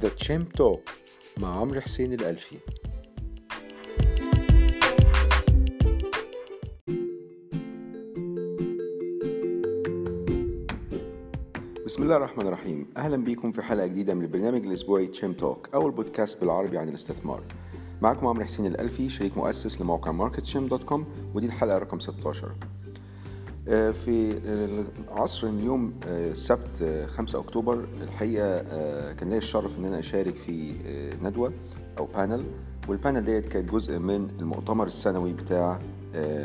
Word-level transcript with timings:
The 0.00 0.08
Champ 0.26 0.56
Talk 0.58 0.90
مع 1.38 1.60
عمرو 1.60 1.80
حسين 1.80 2.12
الألفي. 2.12 2.58
بسم 11.86 12.02
الله 12.02 12.16
الرحمن 12.16 12.46
الرحيم. 12.46 12.86
أهلا 12.96 13.16
بيكم 13.16 13.52
في 13.52 13.62
حلقة 13.62 13.86
جديدة 13.86 14.14
من 14.14 14.22
البرنامج 14.22 14.66
الأسبوعي 14.66 15.06
Champ 15.06 15.32
Talk 15.32 15.68
أول 15.74 15.90
بودكاست 15.90 16.40
بالعربي 16.40 16.78
عن 16.78 16.88
الاستثمار. 16.88 17.42
معكم 18.02 18.26
عمرو 18.26 18.44
حسين 18.44 18.66
الألفي 18.66 19.08
شريك 19.08 19.36
مؤسس 19.36 19.80
لموقع 19.80 20.12
Market 20.12 20.56
dot 20.56 20.84
com 20.84 21.04
ودي 21.34 21.46
الحلقة 21.46 21.78
رقم 21.78 21.98
16 21.98 22.46
آه، 22.46 22.79
في 23.66 24.40
عصر 25.10 25.46
اليوم 25.46 25.92
آه، 26.06 26.30
السبت 26.30 27.06
5 27.08 27.38
آه، 27.38 27.42
أكتوبر 27.42 27.84
الحقيقة 28.02 28.62
كان 29.12 29.30
لي 29.30 29.38
الشرف 29.38 29.78
إن 29.78 29.84
أنا 29.84 29.98
أشارك 29.98 30.34
في 30.34 30.72
ندوة 31.22 31.52
أو 31.98 32.04
panel 32.04 32.44
وال 32.88 32.98
panel 32.98 33.24
ديت 33.24 33.46
كانت 33.46 33.72
جزء 33.72 33.98
من 33.98 34.28
المؤتمر 34.40 34.86
السنوي 34.86 35.32
بتاع 35.32 35.78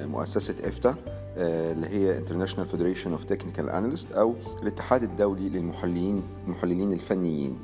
مؤسسة 0.05 0.67
IFTA 0.67 0.95
اللي 1.37 1.87
هي 1.87 2.21
International 2.25 2.67
Federation 2.71 3.09
of 3.19 3.33
Technical 3.33 3.69
Analysts 3.69 4.15
أو 4.15 4.35
الاتحاد 4.61 5.03
الدولي 5.03 5.49
للمحللين 5.49 6.23
المحللين 6.47 6.93
الفنيين. 6.93 7.57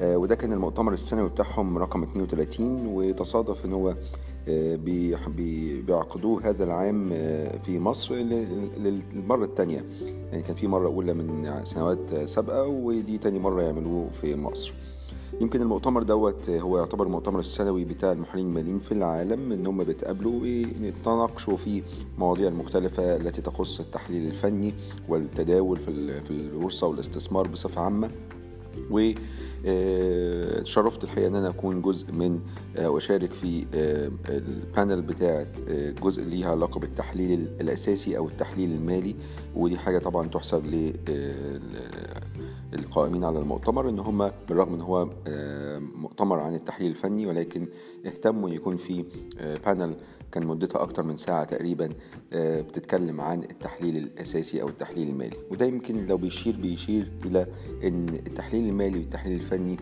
وده 0.00 0.34
كان 0.34 0.52
المؤتمر 0.52 0.92
السنوي 0.92 1.28
بتاعهم 1.28 1.78
رقم 1.78 2.02
32 2.02 2.86
وتصادف 2.86 3.64
إن 3.64 3.72
هو 3.72 3.94
بيعقدوه 5.86 6.48
هذا 6.48 6.64
العام 6.64 7.10
آه، 7.12 7.58
في 7.58 7.78
مصر 7.78 8.14
للمرة 8.14 9.44
الثانية 9.44 9.84
يعني 10.30 10.42
كان 10.42 10.54
في 10.54 10.66
مرة 10.66 10.86
أولى 10.86 11.14
من 11.14 11.60
سنوات 11.64 12.14
سابقة 12.14 12.66
ودي 12.66 13.18
تاني 13.18 13.38
مرة 13.38 13.62
يعملوه 13.62 14.08
في 14.10 14.36
مصر. 14.36 14.72
يمكن 15.40 15.60
المؤتمر 15.60 16.02
دوت 16.02 16.50
هو 16.50 16.78
يعتبر 16.78 17.06
المؤتمر 17.06 17.40
السنوي 17.40 17.84
بتاع 17.84 18.12
المحللين 18.12 18.46
الماليين 18.46 18.78
في 18.78 18.92
العالم 18.92 19.52
إن 19.52 19.66
هم 19.66 19.84
بيتقابلوا 19.84 20.40
ويتناقشوا 20.40 21.56
في 21.56 21.82
مواضيع 22.18 22.48
المختلفة 22.48 23.16
التي 23.16 23.42
تخص 23.42 23.80
التحليل 23.80 24.26
الفني 24.26 24.74
والتداول 25.08 25.76
في 25.76 26.30
البورصة 26.30 26.86
والاستثمار 26.86 27.46
بصفة 27.48 27.80
عامة. 27.80 28.10
وشرفت 28.90 29.18
الحقيقة 31.04 31.28
إن 31.28 31.34
أنا 31.34 31.48
أكون 31.48 31.82
جزء 31.82 32.12
من 32.12 32.40
آه، 32.76 32.90
وأشارك 32.90 33.32
في 33.32 33.66
آه، 33.74 34.10
ال 34.28 34.40
panel 34.40 35.02
بتاعه 35.02 35.46
آه، 35.68 35.90
جزء 35.90 36.24
ليها 36.24 36.50
علاقة 36.50 36.80
بالتحليل 36.80 37.48
الأساسي 37.60 38.16
أو 38.16 38.28
التحليل 38.28 38.70
المالي 38.70 39.14
ودي 39.54 39.78
حاجة 39.78 39.98
طبعا 39.98 40.28
تحسب 40.28 40.66
للقائمين 42.72 43.24
على 43.24 43.38
المؤتمر 43.38 43.88
إن 43.88 43.98
هم 43.98 44.30
بالرغم 44.48 44.74
إن 44.74 44.80
هو 44.80 45.08
مؤتمر 45.96 46.38
عن 46.40 46.54
التحليل 46.54 46.90
الفني 46.90 47.26
ولكن 47.26 47.66
اهتموا 48.06 48.50
يكون 48.50 48.76
في 48.76 49.04
panel 49.66 49.94
كان 50.32 50.46
مدتها 50.46 50.82
أكتر 50.82 51.02
من 51.02 51.16
ساعة 51.16 51.44
تقريبا 51.44 51.88
آه، 52.32 52.60
بتتكلم 52.60 53.20
عن 53.20 53.42
التحليل 53.42 53.96
الأساسي 53.96 54.62
أو 54.62 54.68
التحليل 54.68 55.08
المالي. 55.08 55.36
وده 55.50 55.66
يمكن 55.66 56.06
لو 56.06 56.16
بيشير 56.16 56.56
بيشير 56.56 57.12
إلى 57.24 57.46
أن 57.84 58.08
التحليل 58.08 58.68
المالي 58.68 58.98
والتحليل 58.98 59.34
الفني 59.36 59.76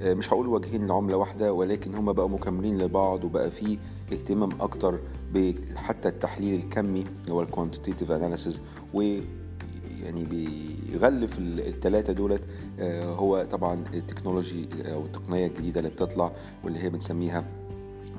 آه، 0.00 0.14
مش 0.14 0.32
هقول 0.32 0.46
وجهين 0.48 0.86
لعملة 0.86 1.16
واحدة 1.16 1.52
ولكن 1.52 1.94
هما 1.94 2.12
بقوا 2.12 2.28
مكملين 2.28 2.78
لبعض 2.78 3.24
وبقى 3.24 3.50
فيه 3.50 3.78
اهتمام 4.12 4.48
أكتر 4.60 4.98
بحتى 5.34 6.08
التحليل 6.08 6.60
الكمي 6.60 7.04
اللي 7.22 7.32
هو 7.32 7.42
ال 7.42 7.47
quantitative 7.47 8.12
analysis 8.12 8.60
يعني 10.04 10.24
بيغلف 10.24 11.38
الثلاثة 11.38 12.12
دولت. 12.12 12.42
آه، 12.80 13.04
هو 13.04 13.46
طبعا 13.50 13.84
ال 13.94 14.01
technology 14.01 14.68
أو 14.92 15.04
التقنية 15.04 15.46
الجديدة 15.46 15.80
اللي 15.80 15.90
بتطلع 15.90 16.32
واللي 16.64 16.78
هي 16.78 16.90
بنسميها 16.90 17.44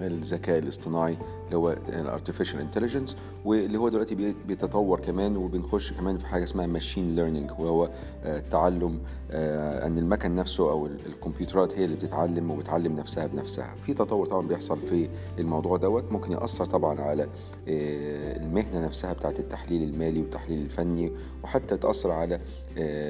الذكاء 0.08 0.60
الاصطناعي 0.60 1.18
اللي 1.46 1.58
هو 1.58 1.72
ال 1.90 1.96
artificial 1.96 2.60
intelligence 2.60 3.18
واللي 3.46 3.78
هو 3.78 3.90
دلوقتي 3.90 4.36
بيتطور 4.48 5.00
كمان 5.00 5.38
وبنخش 5.38 5.94
كمان 5.94 6.18
في 6.18 6.26
حاجة 6.28 6.44
اسمها 6.44 6.68
machine 6.68 7.16
learning 7.16 7.52
وهو 7.52 7.90
التعلم 8.26 9.00
آه، 9.32 9.88
إن 9.88 9.98
المكن 9.98 10.36
نفسه 10.36 10.72
أو 10.72 10.86
الكمبيوترات 10.86 11.80
هي 11.80 11.86
اللي 11.86 11.96
بتتعلم 11.96 12.52
وبتعلم 12.52 12.96
نفسها 12.96 13.28
بنفسها. 13.28 13.76
في 13.82 13.94
تطور 13.94 14.28
طبعا 14.28 14.48
بيحصل 14.48 14.80
في 14.82 15.10
الموضوع 15.40 15.78
دوت 15.78 16.12
ممكن 16.12 16.32
يأثر 16.32 16.66
طبعا 16.66 17.02
على 17.02 17.24
آه، 17.24 18.38
المهنة 18.38 18.86
نفسها 18.86 19.14
بتاعت 19.14 19.40
التحليل 19.40 19.84
المالي 19.90 20.20
والتحليل 20.20 20.62
الفني 20.62 21.12
وحتى 21.44 21.78
تأثر 21.78 22.12
على 22.12 22.36
آه، 22.36 22.40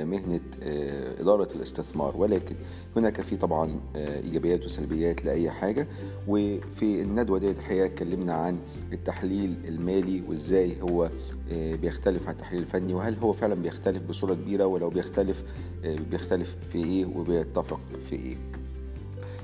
مهنة 0.03 0.39
آه، 0.63 1.21
إدارة 1.21 1.47
الاستثمار. 1.55 2.17
ولكن 2.17 2.55
هناك 2.95 3.21
في 3.21 3.37
طبعا 3.37 3.79
آه، 3.95 4.19
إيجابيات 4.19 4.65
وسلبيات 4.65 5.25
لأي 5.25 5.49
حاجة. 5.49 5.87
وفي 6.27 7.01
الندوة 7.01 7.39
ديت 7.39 7.57
الحقيقة 7.57 7.85
اتكلمنا 7.85 8.33
عن 8.33 8.57
التحليل 8.93 9.55
المالي 9.67 10.23
وإزاي 10.27 10.81
هو 10.81 11.09
بيختلف 11.51 12.27
عن 12.27 12.33
التحليل 12.33 12.61
الفني 12.61 12.93
وهل 12.93 13.15
هو 13.15 13.33
فعلا 13.33 13.55
بيختلف 13.55 14.03
بصورة 14.03 14.33
كبيرة 14.33 14.65
ولو 14.65 14.89
بيختلف 14.89 15.43
بيختلف 15.83 16.57
في 16.69 16.77
إيه 16.83 17.05
وبيتفق 17.05 17.79
في 18.09 18.15
إيه. 18.15 18.37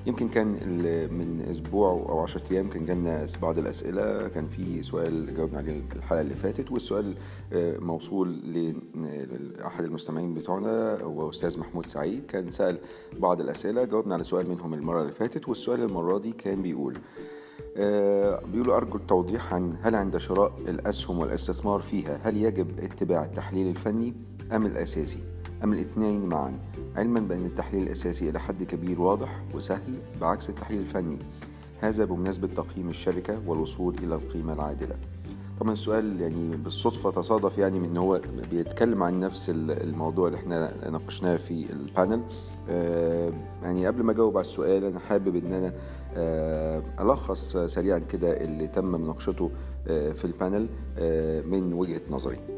يمكن 0.07 0.29
كان 0.29 0.47
من 1.11 1.41
أسبوع 1.49 1.89
أو 1.89 2.19
10 2.19 2.41
أيام 2.51 2.69
كان 2.69 2.85
جالنا 2.85 3.25
بعض 3.41 3.57
الأسئلة 3.57 4.27
كان 4.27 4.47
في 4.47 4.83
سؤال 4.83 5.35
جاوبنا 5.35 5.57
عليه 5.57 5.81
الحلقة 5.95 6.21
اللي 6.21 6.35
فاتت 6.35 6.71
والسؤال 6.71 7.15
آه، 7.53 7.77
موصول 7.77 8.39
لأحد 9.57 9.83
المستمعين 9.83 10.33
بتوعنا 10.33 11.01
هو 11.01 11.29
أستاذ 11.29 11.59
محمود 11.59 11.85
سعيد 11.85 12.25
كان 12.25 12.51
سأل 12.51 12.79
بعض 13.19 13.41
الأسئلة 13.41 13.83
جاوبنا 13.83 14.13
على 14.13 14.23
سؤال 14.23 14.49
منهم 14.49 14.73
المرة 14.73 15.01
اللي 15.01 15.11
فاتت 15.13 15.49
والسؤال 15.49 15.81
المرة 15.81 16.17
دي 16.17 16.31
كان 16.31 16.61
بيقول 16.61 16.97
آه، 17.77 18.41
بيقولوا 18.45 18.77
أرجو 18.77 18.97
التوضيح 18.97 19.53
عن 19.53 19.77
هل 19.81 19.95
عند 19.95 20.17
شراء 20.17 20.53
الأسهم 20.67 21.19
والاستثمار 21.19 21.81
فيها 21.81 22.19
هل 22.23 22.37
يجب 22.37 22.79
اتباع 22.79 23.25
التحليل 23.25 23.67
الفني 23.67 24.13
أم 24.51 24.65
الأساسي؟ 24.65 25.23
أم 25.63 25.73
الاثنين 25.73 26.25
معا؟ 26.25 26.59
علما 26.97 27.19
بأن 27.19 27.45
التحليل 27.45 27.83
الأساسي 27.83 28.29
إلى 28.29 28.39
حد 28.39 28.63
كبير 28.63 29.01
واضح 29.01 29.41
وسهل 29.55 29.93
بعكس 30.21 30.49
التحليل 30.49 30.79
الفني. 30.79 31.17
هذا 31.79 32.05
بمناسبة 32.05 32.47
تقييم 32.47 32.89
الشركة 32.89 33.41
والوصول 33.47 33.95
إلى 34.03 34.15
القيمة 34.15 34.53
العادلة. 34.53 34.95
طبعا 35.59 35.73
السؤال 35.73 36.21
يعني 36.21 36.55
بالصدفة 36.57 37.11
تصادف 37.11 37.57
يعني 37.57 37.79
من 37.79 37.97
هو 37.97 38.21
بيتكلم 38.51 39.03
عن 39.03 39.19
نفس 39.19 39.49
الموضوع 39.53 40.27
اللي 40.27 40.37
إحنا 40.39 40.89
ناقشناه 40.89 41.35
في 41.37 41.71
البانل. 41.71 42.21
آه 42.69 43.31
يعني 43.63 43.87
قبل 43.87 44.03
ما 44.03 44.11
أجاوب 44.11 44.37
على 44.37 44.45
السؤال 44.45 44.85
أنا 44.85 44.99
حابب 44.99 45.35
إن 45.35 45.53
أنا 45.53 45.73
آه 46.15 46.83
ألخص 46.99 47.57
سريعا 47.57 47.99
كده 47.99 48.43
اللي 48.43 48.67
تم 48.67 48.85
مناقشته 48.85 49.51
آه 49.87 50.11
في 50.11 50.25
البانل 50.25 50.67
آه 50.97 51.41
من 51.41 51.73
وجهة 51.73 52.01
نظري. 52.09 52.56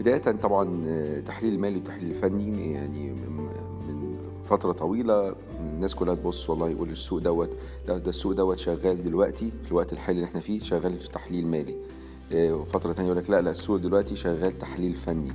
بداية 0.00 0.18
طبعا 0.18 0.84
آه، 0.86 1.20
تحليل 1.20 1.54
المالي 1.54 1.74
والتحليل 1.76 2.10
الفني 2.10 2.72
يعني 2.72 3.12
من 3.12 3.48
فترة 4.44 4.72
طويلة 4.72 5.34
الناس 5.60 5.94
كلها 5.94 6.14
تبص 6.14 6.50
والله 6.50 6.68
يقول 6.68 6.90
السوق 6.90 7.18
دوت 7.18 7.50
ده, 7.86 7.98
ده 7.98 8.10
السوق 8.10 8.32
دوت 8.32 8.58
شغال 8.58 9.02
دلوقتي 9.02 9.52
في 9.64 9.68
الوقت 9.70 9.92
الحالي 9.92 10.16
اللي 10.16 10.28
إحنا 10.28 10.40
فيه 10.40 10.60
شغال 10.60 11.00
في 11.00 11.08
تحليل 11.08 11.46
مالي. 11.46 11.76
آه، 12.32 12.52
وفترة 12.54 12.92
تانية 12.92 13.08
يقول 13.08 13.22
لك 13.22 13.30
لا 13.30 13.40
لا 13.40 13.50
السوق 13.50 13.76
دلوقتي 13.76 14.16
شغال 14.16 14.58
تحليل 14.58 14.94
فني. 14.96 15.32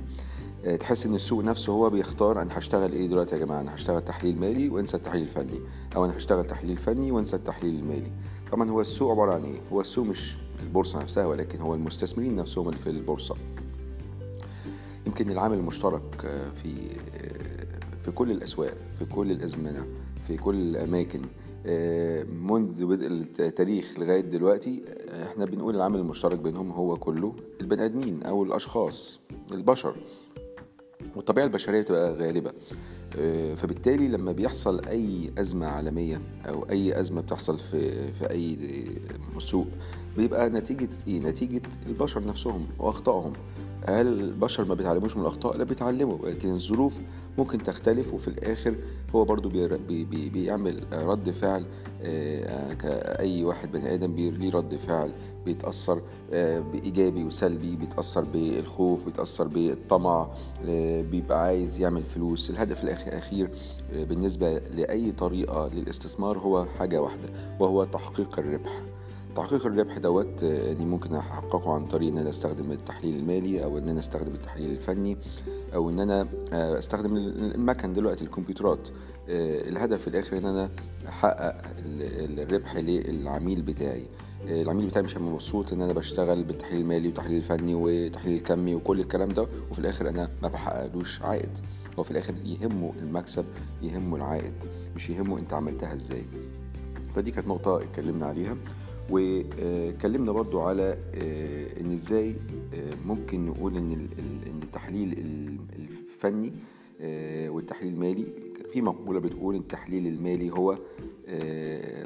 آه، 0.64 0.76
تحس 0.76 1.06
إن 1.06 1.14
السوق 1.14 1.44
نفسه 1.44 1.72
هو 1.72 1.90
بيختار 1.90 2.42
أنا 2.42 2.58
هشتغل 2.58 2.92
إيه 2.92 3.06
دلوقتي 3.06 3.34
يا 3.34 3.40
جماعة؟ 3.40 3.60
أنا 3.60 3.74
هشتغل 3.74 4.04
تحليل 4.04 4.40
مالي 4.40 4.68
وانسى 4.68 4.96
التحليل 4.96 5.22
الفني 5.22 5.60
أو 5.96 6.04
أنا 6.04 6.16
هشتغل 6.16 6.44
تحليل 6.44 6.76
فني 6.76 7.12
وانسى 7.12 7.36
التحليل 7.36 7.74
المالي. 7.80 8.12
طبعا 8.52 8.70
هو 8.70 8.80
السوق 8.80 9.10
عبارة 9.10 9.34
عن 9.34 9.44
إيه؟ 9.44 9.60
هو 9.72 9.80
السوق 9.80 10.06
مش 10.06 10.38
البورصة 10.62 11.02
نفسها 11.02 11.26
ولكن 11.26 11.58
هو 11.60 11.74
المستثمرين 11.74 12.34
نفسهم 12.34 12.68
اللي 12.68 12.78
في 12.78 12.90
البورصة. 12.90 13.34
يمكن 15.06 15.30
العامل 15.30 15.58
المشترك 15.58 16.24
آه، 16.24 16.50
في 16.50 16.68
آه، 17.14 18.00
في 18.04 18.10
كل 18.10 18.30
الأسواق 18.30 18.74
في 18.98 19.04
كل 19.04 19.30
الأزمنة 19.30 19.86
في 20.26 20.36
كل 20.36 20.54
الأماكن 20.54 21.22
آه، 21.66 22.24
منذ 22.24 22.86
بدء 22.86 23.06
التاريخ 23.06 23.98
لغاية 23.98 24.20
دلوقتي 24.20 24.82
إحنا 25.22 25.44
بنقول 25.44 25.76
العامل 25.76 25.98
المشترك 25.98 26.38
بينهم 26.38 26.70
هو 26.70 26.96
كله 26.96 27.34
البني 27.60 27.84
آدمين 27.84 28.22
أو 28.22 28.42
الأشخاص 28.44 29.20
البشر 29.52 29.96
والطبيعة 31.16 31.44
البشرية 31.44 31.80
بتبقى 31.80 32.14
غالبة 32.14 32.52
فبالتالي 33.56 34.08
لما 34.08 34.32
بيحصل 34.32 34.84
أي 34.84 35.32
أزمة 35.38 35.66
عالمية 35.66 36.22
أو 36.48 36.66
أي 36.70 37.00
أزمة 37.00 37.20
بتحصل 37.20 37.58
في 37.58 38.12
في 38.12 38.30
أي 38.30 38.58
سوق 39.38 39.66
بيبقى 40.16 40.48
نتيجة 40.48 40.88
إيه؟ 41.08 41.20
نتيجة 41.20 41.62
البشر 41.86 42.26
نفسهم 42.26 42.66
وأخطائهم 42.78 43.32
هل 43.88 44.20
البشر 44.20 44.64
ما 44.64 44.74
بيتعلموش 44.74 45.16
من 45.16 45.22
الأخطاء؟ 45.22 45.56
لا 45.56 45.64
بيتعلموا 45.64 46.28
لكن 46.28 46.54
الظروف 46.54 47.00
ممكن 47.38 47.62
تختلف 47.62 48.14
وفي 48.14 48.28
الآخر 48.28 48.74
هو 49.14 49.24
برضو 49.24 49.48
بي 49.48 50.04
بي 50.04 50.28
بيعمل 50.28 50.84
رد 50.92 51.30
فعل 51.30 51.64
آه، 52.02 52.72
كأي 52.74 53.44
واحد 53.44 53.72
بني 53.72 53.94
آدم 53.94 54.14
ليه 54.16 54.50
رد 54.52 54.76
فعل 54.76 55.10
بيتأثر 55.44 56.00
آه، 56.32 56.60
بإيجابي 56.60 57.24
وسلبي 57.24 57.76
بيتأثر 57.76 58.24
بالخوف 58.24 59.04
بيتأثر 59.04 59.48
بالطمع 59.48 60.28
آه، 60.68 61.02
بيبقى 61.02 61.42
عايز 61.42 61.80
يعمل 61.80 62.02
فلوس. 62.02 62.50
الهدف 62.50 62.84
الأخير 62.84 63.50
بالنسبة 63.92 64.58
لأي 64.58 65.12
طريقة 65.12 65.68
للاستثمار 65.68 66.38
هو 66.38 66.64
حاجة 66.78 67.02
واحدة 67.02 67.28
وهو 67.60 67.84
تحقيق 67.84 68.38
الربح. 68.38 68.82
تحقيق 69.36 69.66
الربح 69.66 69.98
دوت 69.98 70.42
يعني 70.42 70.84
ممكن 70.84 71.14
أحققه 71.14 71.74
عن 71.74 71.86
طريق 71.86 72.12
إن 72.12 72.18
أنا 72.18 72.30
أستخدم 72.30 72.72
التحليل 72.72 73.16
المالي 73.16 73.64
أو 73.64 73.78
إن 73.78 73.88
أنا 73.88 74.00
أستخدم 74.00 74.34
التحليل 74.34 74.70
الفني 74.70 75.16
أو 75.74 75.90
إن 75.90 76.00
أنا 76.00 76.28
آه، 76.52 76.78
أستخدم 76.78 77.16
المكن 77.16 77.92
دلوقتي 77.92 78.24
الكمبيوترات. 78.24 78.88
آه، 79.28 79.68
الهدف 79.68 80.00
في 80.02 80.08
الآخر 80.08 80.38
إن 80.38 80.44
أنا 80.46 80.70
أحقق 81.08 81.56
الربح 82.38 82.76
للعميل 82.76 83.62
بتاعي. 83.62 84.06
العميل 84.44 84.86
بتاعي 84.86 85.04
مش 85.04 85.16
هيبقى 85.16 85.30
مبسوط 85.30 85.72
إن 85.72 85.82
أنا 85.82 85.92
بشتغل 85.92 86.44
بالتحليل 86.44 86.80
المالي 86.80 87.08
والتحليل 87.08 87.36
الفني 87.36 87.74
والتحليل 87.74 88.36
الكمي 88.36 88.74
وكل 88.74 89.00
الكلام 89.00 89.28
ده 89.28 89.46
وفي 89.70 89.78
الآخر 89.78 90.08
أنا 90.08 90.28
ما 90.42 90.48
بحققلوش 90.48 91.22
عائد. 91.22 91.50
هو 91.98 92.02
في 92.02 92.10
الآخر 92.10 92.34
يهمه 92.44 92.92
المكسب 93.02 93.44
يهمه 93.82 94.16
العائد 94.16 94.54
مش 94.96 95.10
يهمه 95.10 95.38
أنت 95.38 95.52
عملتها 95.52 95.94
إزاي. 95.94 96.24
فدي 97.14 97.30
كانت 97.30 97.48
نقطة 97.48 97.82
اتكلمنا 97.82 98.26
عليها. 98.26 98.56
واتكلمنا 99.10 100.32
برضو 100.32 100.60
على 100.60 100.98
آه، 101.14 101.80
إن 101.80 101.92
إزاي 101.92 102.34
آه، 102.74 102.94
ممكن 103.06 103.46
نقول 103.46 103.76
إن 103.76 104.08
التحليل 104.62 105.12
الفني 105.78 106.52
آه، 107.00 107.48
والتحليل 107.48 107.92
المالي 107.94 108.26
في 108.72 108.82
مقولة 108.82 109.20
بتقول 109.20 109.54
التحليل 109.54 110.06
المالي 110.06 110.50
هو 110.50 110.78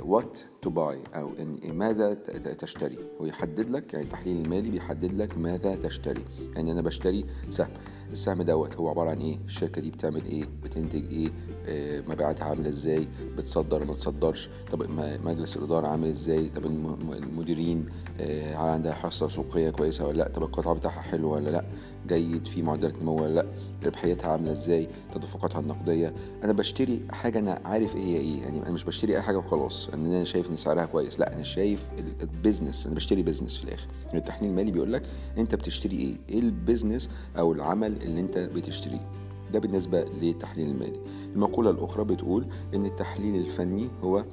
what 0.02 0.38
to 0.62 0.70
buy 0.70 0.98
أو 1.14 1.30
يعني 1.38 1.72
ماذا 1.72 2.14
تشتري. 2.58 2.98
هو 3.20 3.26
يحدد 3.26 3.70
لك 3.70 3.94
يعني 3.94 4.04
التحليل 4.04 4.44
المالي 4.44 4.70
بيحدد 4.70 5.12
لك 5.12 5.38
ماذا 5.38 5.76
تشتري. 5.76 6.24
يعني 6.54 6.72
أنا 6.72 6.82
بشتري 6.82 7.24
سهم. 7.50 7.70
السهم 8.12 8.42
دوت 8.42 8.76
هو 8.76 8.88
عبارة 8.88 9.10
عن 9.10 9.18
إيه؟ 9.18 9.38
الشركة 9.46 9.80
دي 9.80 9.90
بتعمل 9.90 10.24
إيه؟ 10.24 10.44
بتنتج 10.62 11.12
إيه؟ 11.12 11.28
آه 11.66 12.00
مبيعاتها 12.08 12.44
عاملة 12.44 12.68
إزاي؟ 12.68 13.08
بتصدر 13.36 13.84
ما 13.84 13.94
تصدرش؟ 13.94 14.50
طب 14.72 14.82
مجلس 15.24 15.56
الإدارة 15.56 15.86
عامل 15.86 16.08
إزاي؟ 16.08 16.48
طب 16.48 16.66
المديرين 16.66 17.86
آه 18.20 18.56
عندها 18.56 18.92
حصة 18.92 19.28
سوقية 19.28 19.70
كويسة 19.70 20.06
ولا 20.06 20.16
لأ؟ 20.16 20.28
طب 20.28 20.42
القطاع 20.42 20.72
بتاعها 20.72 21.00
حلو 21.00 21.34
ولا 21.34 21.50
لأ؟ 21.50 21.64
جيد؟ 22.08 22.46
في 22.46 22.62
معدلات 22.62 23.02
نمو 23.02 23.22
ولا 23.22 23.34
لأ؟ 23.34 23.46
ربحيتها 23.84 24.30
عاملة 24.30 24.52
إزاي؟ 24.52 24.88
تدفقاتها 25.14 25.60
النقدية. 25.60 26.14
أنا 26.44 26.52
بشتري 26.52 27.02
حاجة 27.10 27.38
أنا 27.38 27.60
عارف 27.64 27.96
إيه 27.96 28.02
هي 28.02 28.16
إيه. 28.16 28.40
يعني 28.42 28.62
أنا 28.62 28.70
مش 28.70 28.84
بشتري 28.84 29.09
أي 29.16 29.22
حاجة 29.22 29.36
وخلاص. 29.38 29.88
إن 29.88 30.06
أنا 30.06 30.24
شايف 30.24 30.50
إن 30.50 30.56
سعرها 30.56 30.86
كويس. 30.86 31.20
لأ 31.20 31.34
أنا 31.34 31.42
شايف 31.42 31.86
ال 32.20 32.28
business 32.28 32.86
أنا 32.86 32.94
بشتري 32.94 33.22
business 33.22 33.56
في 33.56 33.64
الآخر. 33.64 33.86
التحليل 34.14 34.50
المالي 34.50 34.70
بيقول 34.70 34.92
لك 34.92 35.02
أنت 35.38 35.54
بتشتري 35.54 35.96
إيه؟ 35.96 36.16
إيه 36.28 36.38
ال 36.38 36.46
business 36.46 37.10
أو 37.38 37.52
العمل 37.52 38.02
اللي 38.02 38.20
أنت 38.20 38.38
بتشتريه؟ 38.38 39.08
ده 39.52 39.58
بالنسبة 39.58 40.04
للتحليل 40.22 40.70
المالي. 40.70 41.00
المقولة 41.34 41.70
الأخرى 41.70 42.04
بتقول 42.04 42.46
إن 42.74 42.84
التحليل 42.84 43.34
الفني 43.36 43.88
هو 44.02 44.24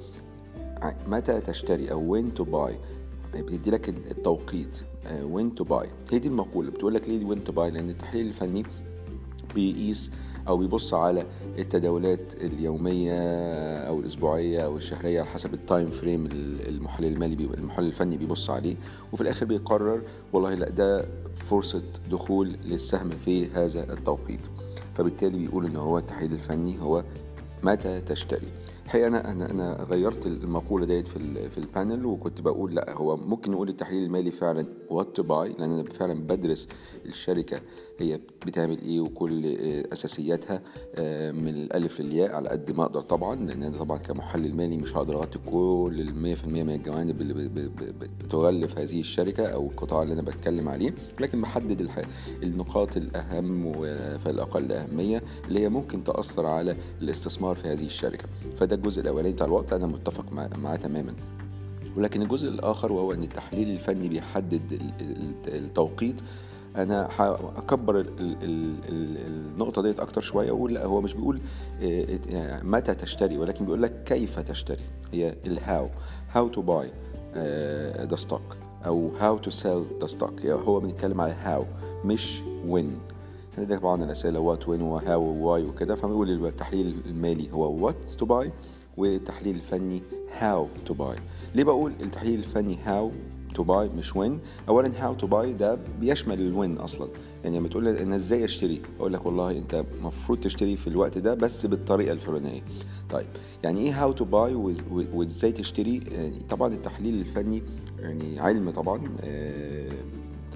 متى 1.08 1.40
تشتري 1.40 1.90
أو 1.90 2.16
when 2.22 2.26
to 2.40 2.42
buy. 2.44 2.72
بتدي 3.36 3.70
لك 3.70 3.88
التوقيت. 3.88 4.78
when 5.34 5.60
to 5.60 5.64
buy. 5.64 5.86
هي 6.12 6.18
دي 6.18 6.28
المقولة. 6.28 6.70
بتقول 6.70 6.94
لك 6.94 7.08
ليه 7.08 7.26
when 7.34 7.38
to 7.48 7.52
buy 7.52 7.58
لأن 7.58 7.90
التحليل 7.90 8.26
الفني 8.26 8.62
بيقيس 9.54 10.12
أو 10.48 10.56
بيبص 10.56 10.94
على 10.94 11.26
التداولات 11.58 12.34
اليومية 12.34 13.20
أو 13.78 14.00
الأسبوعية 14.00 14.64
أو 14.64 14.76
الشهرية 14.76 15.20
على 15.20 15.28
حسب 15.30 15.54
ال 15.54 15.61
time 15.61 15.90
frame 15.90 16.28
المحلل 16.68 17.06
المالي 17.06 17.34
المحلل 17.44 17.86
الفني 17.86 18.16
بيبص 18.16 18.50
عليه 18.50 18.76
وفي 19.12 19.20
الآخر 19.20 19.46
بيقرر 19.46 20.02
والله 20.32 20.54
لأ 20.54 20.68
ده 20.70 21.04
فرصة 21.36 21.82
دخول 22.10 22.56
للسهم 22.64 23.10
في 23.10 23.46
هذا 23.50 23.92
التوقيت. 23.92 24.46
فبالتالي 24.94 25.38
بيقول 25.38 25.66
إن 25.66 25.76
هو 25.76 25.98
التحليل 25.98 26.32
الفني 26.32 26.80
هو 26.82 27.04
متى 27.62 28.00
تشتري. 28.00 28.48
الحقيقة 28.88 29.06
أنا 29.06 29.32
أنا 29.32 29.50
أنا 29.50 29.86
غيرت 29.90 30.26
المقولة 30.26 30.86
ديت 30.86 31.06
في 31.06 31.48
في 31.48 31.58
ال 31.58 31.66
panel 31.66 32.06
وكنت 32.06 32.40
بقول 32.40 32.74
لأ 32.74 32.92
هو 32.92 33.16
ممكن 33.16 33.52
نقول 33.52 33.68
التحليل 33.68 34.04
المالي 34.04 34.30
فعلا 34.30 34.66
what 34.90 35.16
to 35.16 35.22
buy 35.22 35.48
لأن 35.58 35.72
أنا 35.72 35.82
فعلا 35.82 36.14
بدرس 36.14 36.68
الشركة 37.06 37.60
هي 37.98 38.20
بتعمل 38.46 38.78
إيه 38.82 39.00
وكل 39.00 39.46
أساسياتها 39.92 40.62
آه، 40.94 41.32
من 41.32 41.48
الألف 41.48 42.00
للياء 42.00 42.34
على 42.34 42.48
قد 42.48 42.70
ما 42.70 42.84
أقدر 42.84 43.00
طبعا 43.00 43.36
لأن 43.36 43.62
أنا 43.62 43.78
طبعا 43.78 43.98
كمحلل 43.98 44.56
مالي 44.56 44.76
مش 44.76 44.96
هقدر 44.96 45.16
أغطي 45.16 45.38
كل 45.50 45.94
ال 45.98 46.36
100% 46.36 46.46
من 46.46 46.74
الجوانب 46.74 47.20
اللي 47.20 47.68
بتغلف 48.20 48.78
هذه 48.78 49.00
الشركة 49.00 49.46
أو 49.46 49.66
القطاع 49.66 50.02
اللي 50.02 50.14
أنا 50.14 50.22
بتكلم 50.22 50.68
عليه 50.68 50.94
لكن 51.20 51.40
بحدد 51.40 51.90
النقاط 52.42 52.96
الأهم 52.96 53.72
فالاقل 54.18 54.72
أهمية 54.72 55.22
اللي 55.48 55.60
هي 55.60 55.68
ممكن 55.68 56.04
تأثر 56.04 56.46
على 56.46 56.76
الاستثمار 57.02 57.54
في 57.54 57.68
هذه 57.68 57.84
الشركة. 57.84 58.24
فده 58.56 58.77
الجزء 58.78 59.02
الأولاني 59.02 59.32
بتاع 59.32 59.46
ال 59.46 59.51
what 59.51 59.72
أنا 59.72 59.86
متفق 59.86 60.32
معاه 60.32 60.76
تماما. 60.76 61.14
ولكن 61.96 62.22
الجزء 62.22 62.48
الآخر 62.48 62.92
وهو 62.92 63.12
إن 63.12 63.22
التحليل 63.22 63.70
الفني 63.70 64.08
بيحدد 64.08 64.92
التوقيت 65.48 66.20
أنا 66.76 67.08
هكبر 67.56 68.06
النقطة 68.18 69.82
ديت 69.82 70.00
أكتر 70.00 70.20
شوية 70.20 70.52
واقول 70.52 70.74
لا 70.74 70.84
هو 70.84 71.00
مش 71.00 71.14
بيقول 71.14 71.40
آه، 71.82 72.18
آه، 72.32 72.62
متى 72.62 72.94
تشتري 72.94 73.38
ولكن 73.38 73.64
بيقول 73.64 73.82
لك 73.82 74.02
كيف 74.04 74.38
تشتري. 74.38 74.84
هي 75.12 75.34
ال 75.46 75.88
how 76.32 76.48
how 76.48 76.56
to 76.56 76.62
buy 76.62 76.90
the 78.06 78.16
stock 78.16 78.56
أو 78.86 79.10
how 79.20 79.38
to 79.38 79.50
sell 79.50 79.84
the 80.00 80.06
stock 80.06 80.46
هو 80.46 80.80
بنتكلم 80.80 81.20
على 81.20 81.32
how 81.32 81.64
مش 82.04 82.40
when 82.66 82.98
ده 83.64 83.78
طبعا 83.78 84.04
الأسئلة 84.04 84.40
what 84.40 84.68
when 84.68 84.82
و 84.82 85.22
how 85.22 85.39
و 85.39 85.45
why 85.45 85.62
وكده. 85.64 85.94
فبنقول 85.96 86.46
التحليل 86.46 86.94
المالي 87.06 87.52
هو 87.52 87.84
what 87.86 88.04
to 88.18 88.26
buy 88.26 88.52
والتحليل 88.96 89.56
الفني 89.56 90.02
how 90.38 90.66
to 90.86 90.94
buy 90.94 91.16
ليه 91.54 91.64
بقول 91.64 91.92
التحليل 92.00 92.38
الفني 92.38 92.78
how 92.84 93.10
to 93.54 93.62
buy 93.62 93.88
مش 93.88 94.16
when 94.16 94.38
اولا 94.68 94.90
how 95.04 95.14
to 95.14 95.26
buy 95.26 95.52
ده 95.52 95.78
بيشمل 96.00 96.40
ال 96.40 96.48
when 96.48 96.78
أصلا. 96.78 97.08
يعني 97.44 97.58
لما 97.58 97.68
تقول 97.68 97.88
أنا 97.88 98.16
إزاي 98.16 98.44
أشتري 98.44 98.82
أقول 99.00 99.12
لك 99.12 99.26
والله 99.26 99.50
أنت 99.50 99.84
المفروض 99.98 100.40
تشتري 100.40 100.76
في 100.76 100.86
الوقت 100.86 101.18
ده 101.18 101.34
بس 101.34 101.66
بالطريقة 101.66 102.12
الفلانية. 102.12 102.62
طيب 103.10 103.26
يعني 103.64 103.80
إيه 103.80 104.02
how 104.02 104.12
to 104.12 104.24
buy 104.24 104.54
وإزاي 105.14 105.52
تشتري؟ 105.52 106.00
يعني 106.10 106.38
طبعا 106.48 106.74
التحليل 106.74 107.14
الفني 107.14 107.62
يعني 107.98 108.40
علم 108.40 108.70
طبعا 108.70 109.00
آه 109.20 109.88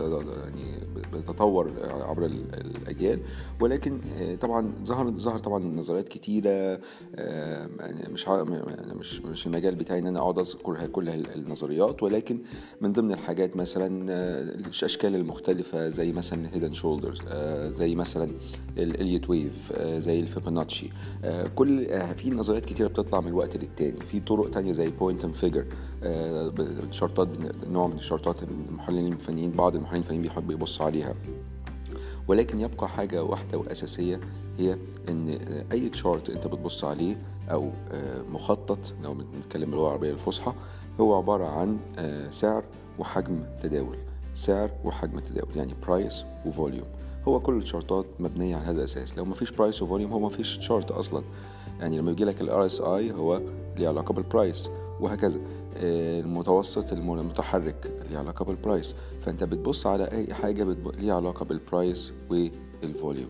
يعني 0.01 0.72
بتتطور 1.13 1.73
عبر 1.85 2.27
الأجيال. 2.27 3.21
ولكن 3.61 4.01
آه، 4.19 4.35
طبعا 4.35 4.73
ظهر 4.85 5.11
ظهر 5.11 5.39
طبعا 5.39 5.65
نظريات 5.65 6.09
كتيرة 6.09 6.51
آه، 7.15 7.69
يعني 7.81 8.13
مش 8.13 8.27
يعني 8.27 8.95
مش 8.95 9.21
مش 9.23 9.47
المجال 9.47 9.75
بتاعي 9.75 9.99
إن 9.99 10.07
أنا 10.07 10.21
أقعد 10.21 10.39
اذكر 10.39 10.87
كل 10.87 11.09
النظريات. 11.09 12.03
ولكن 12.03 12.39
من 12.81 12.93
ضمن 12.93 13.13
الحاجات 13.13 13.57
مثلا 13.57 14.07
آه، 14.13 14.43
الاشكال 14.43 15.15
المختلفة 15.15 15.89
زي 15.89 16.13
مثلا 16.13 16.55
head 16.55 16.65
and 16.65 16.73
shoulders 16.73 17.19
زي 17.77 17.95
مثلا 17.95 18.31
ال 18.79 18.85
Elliott 18.85 19.31
wave 19.31 19.73
زي 19.83 20.21
الفيبوناتشي 20.21 20.91
كل 21.55 21.87
في 22.17 22.31
نظريات 22.31 22.65
كتيرة 22.65 22.89
بتطلع 22.89 23.21
من 23.21 23.29
الوقت 23.29 23.57
للتاني. 23.57 24.01
في 24.01 24.21
طرق 24.21 24.51
تانية 24.51 24.73
زي 24.73 24.91
point 24.91 25.25
and 25.25 25.35
figure 25.35 25.65
شارتات 26.91 27.29
نوع 27.71 27.87
من 27.87 27.97
الشارتات 27.97 28.43
المحللين 28.43 29.13
الفنيين 29.13 29.51
بعض 29.51 29.75
المحللين 29.75 30.03
الفنيين 30.03 30.23
بيحبوا 30.23 30.53
يبصوا 30.55 30.87
عليها. 30.87 31.02
ولكن 32.29 32.61
يبقى 32.61 32.89
حاجة 32.89 33.25
واحدة 33.25 33.59
وأساسية 33.59 34.21
هي 34.59 34.79
إن 35.09 35.29
أي 35.73 35.89
chart 35.89 36.31
أنت 36.31 36.47
بتبص 36.47 36.85
عليه 36.85 37.17
أو 37.51 37.71
آه، 37.93 38.23
مخطط 38.33 38.95
لو 39.03 39.15
بنتكلم 39.15 39.71
باللغة 39.71 39.87
العربية 39.87 40.11
الفصحى 40.11 40.53
هو 41.01 41.15
عبارة 41.15 41.45
عن 41.45 41.79
آه، 41.99 42.31
سعر 42.31 42.65
وحجم 42.99 43.45
تداول. 43.63 43.99
سعر 44.35 44.71
وحجم 44.85 45.19
تداول 45.19 45.57
يعني 45.57 45.75
price 45.87 46.25
و 46.47 46.52
volume 46.52 46.87
هو 47.29 47.41
كل 47.41 47.57
الشارتات 47.57 48.07
مبنية 48.21 48.57
على 48.57 48.65
هذا 48.65 48.79
الأساس. 48.79 49.19
لو 49.19 49.25
مفيش 49.25 49.51
price 49.51 49.83
و 49.83 49.87
volume 49.87 50.13
هو 50.13 50.21
مفيش 50.21 50.59
chart 50.61 50.91
أصلا. 50.91 51.23
يعني 51.81 51.99
لما 51.99 52.11
يجي 52.11 52.25
لك 52.25 52.41
ال 52.41 52.67
RSI 52.67 53.13
هو 53.13 53.41
ليه 53.77 53.89
علاقة 53.89 54.13
بال 54.13 54.29
price 54.29 54.71
وهكذا. 55.01 55.41
المتوسط 55.77 56.93
المتحرك 56.93 57.95
ليه 58.11 58.19
علاقة 58.19 58.45
بال 58.45 58.58
price. 58.58 58.97
فأنت 59.21 59.45
بتبص 59.45 59.87
على 59.87 60.05
أي 60.05 60.35
حاجة 60.35 60.77
ليها 60.99 61.15
علاقة 61.15 61.45
بال 61.45 61.64
price 61.64 62.13
وال 62.31 62.52
volume. 62.52 63.29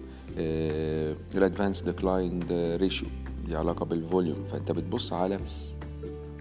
ال 1.35 1.41
advance 1.41 1.83
decline 1.83 2.41
ratio 2.77 3.09
ليه 3.49 3.57
علاقة 3.59 3.85
بال 3.85 3.98
volume. 3.98 4.45
فأنت 4.45 4.73
بتبص 4.73 5.13
على 5.13 5.39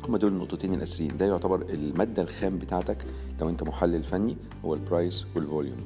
هما 0.08 0.18
دول 0.18 0.32
النقطتين 0.32 0.74
الأساسيين. 0.74 1.18
ده 1.18 1.26
يعتبر 1.26 1.62
المادة 1.70 2.22
الخام 2.22 2.58
بتاعتك 2.58 3.06
لو 3.42 3.50
أنت 3.50 3.64
محلل 3.64 4.04
فني 4.04 4.38
هو 4.66 4.74
ال 4.74 4.83
price 4.83 5.26
وال 5.36 5.45
volume. 5.45 5.78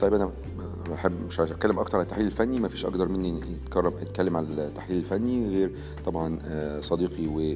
طيب 0.00 0.14
أنا 0.14 0.30
بحب 0.90 1.12
مش 1.26 1.40
هتكلم 1.40 1.78
أكتر 1.78 1.98
عن 1.98 2.04
التحليل 2.04 2.26
الفني 2.26 2.60
ما 2.60 2.68
فيش 2.68 2.84
أقدر 2.84 3.08
مني 3.08 3.40
يتكلم 4.02 4.36
عن 4.36 4.44
التحليل 4.58 4.98
الفني 4.98 5.48
غير 5.48 5.72
طبعا 6.04 6.38
آه، 6.44 6.80
صديقي 6.80 7.26
و 7.26 7.54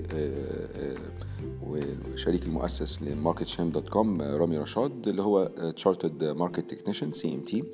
وشريك 1.63 2.45
المؤسس 2.45 3.03
لماركت 3.03 3.47
شيم 3.47 3.71
dot 3.71 3.89
com 3.89 4.23
رامي 4.23 4.59
رشاد 4.59 5.09
اللي 5.09 5.23
هو 5.23 5.47
Chartered 5.77 6.25
Market 6.25 6.71
Technician 6.71 7.13
CMT 7.13 7.65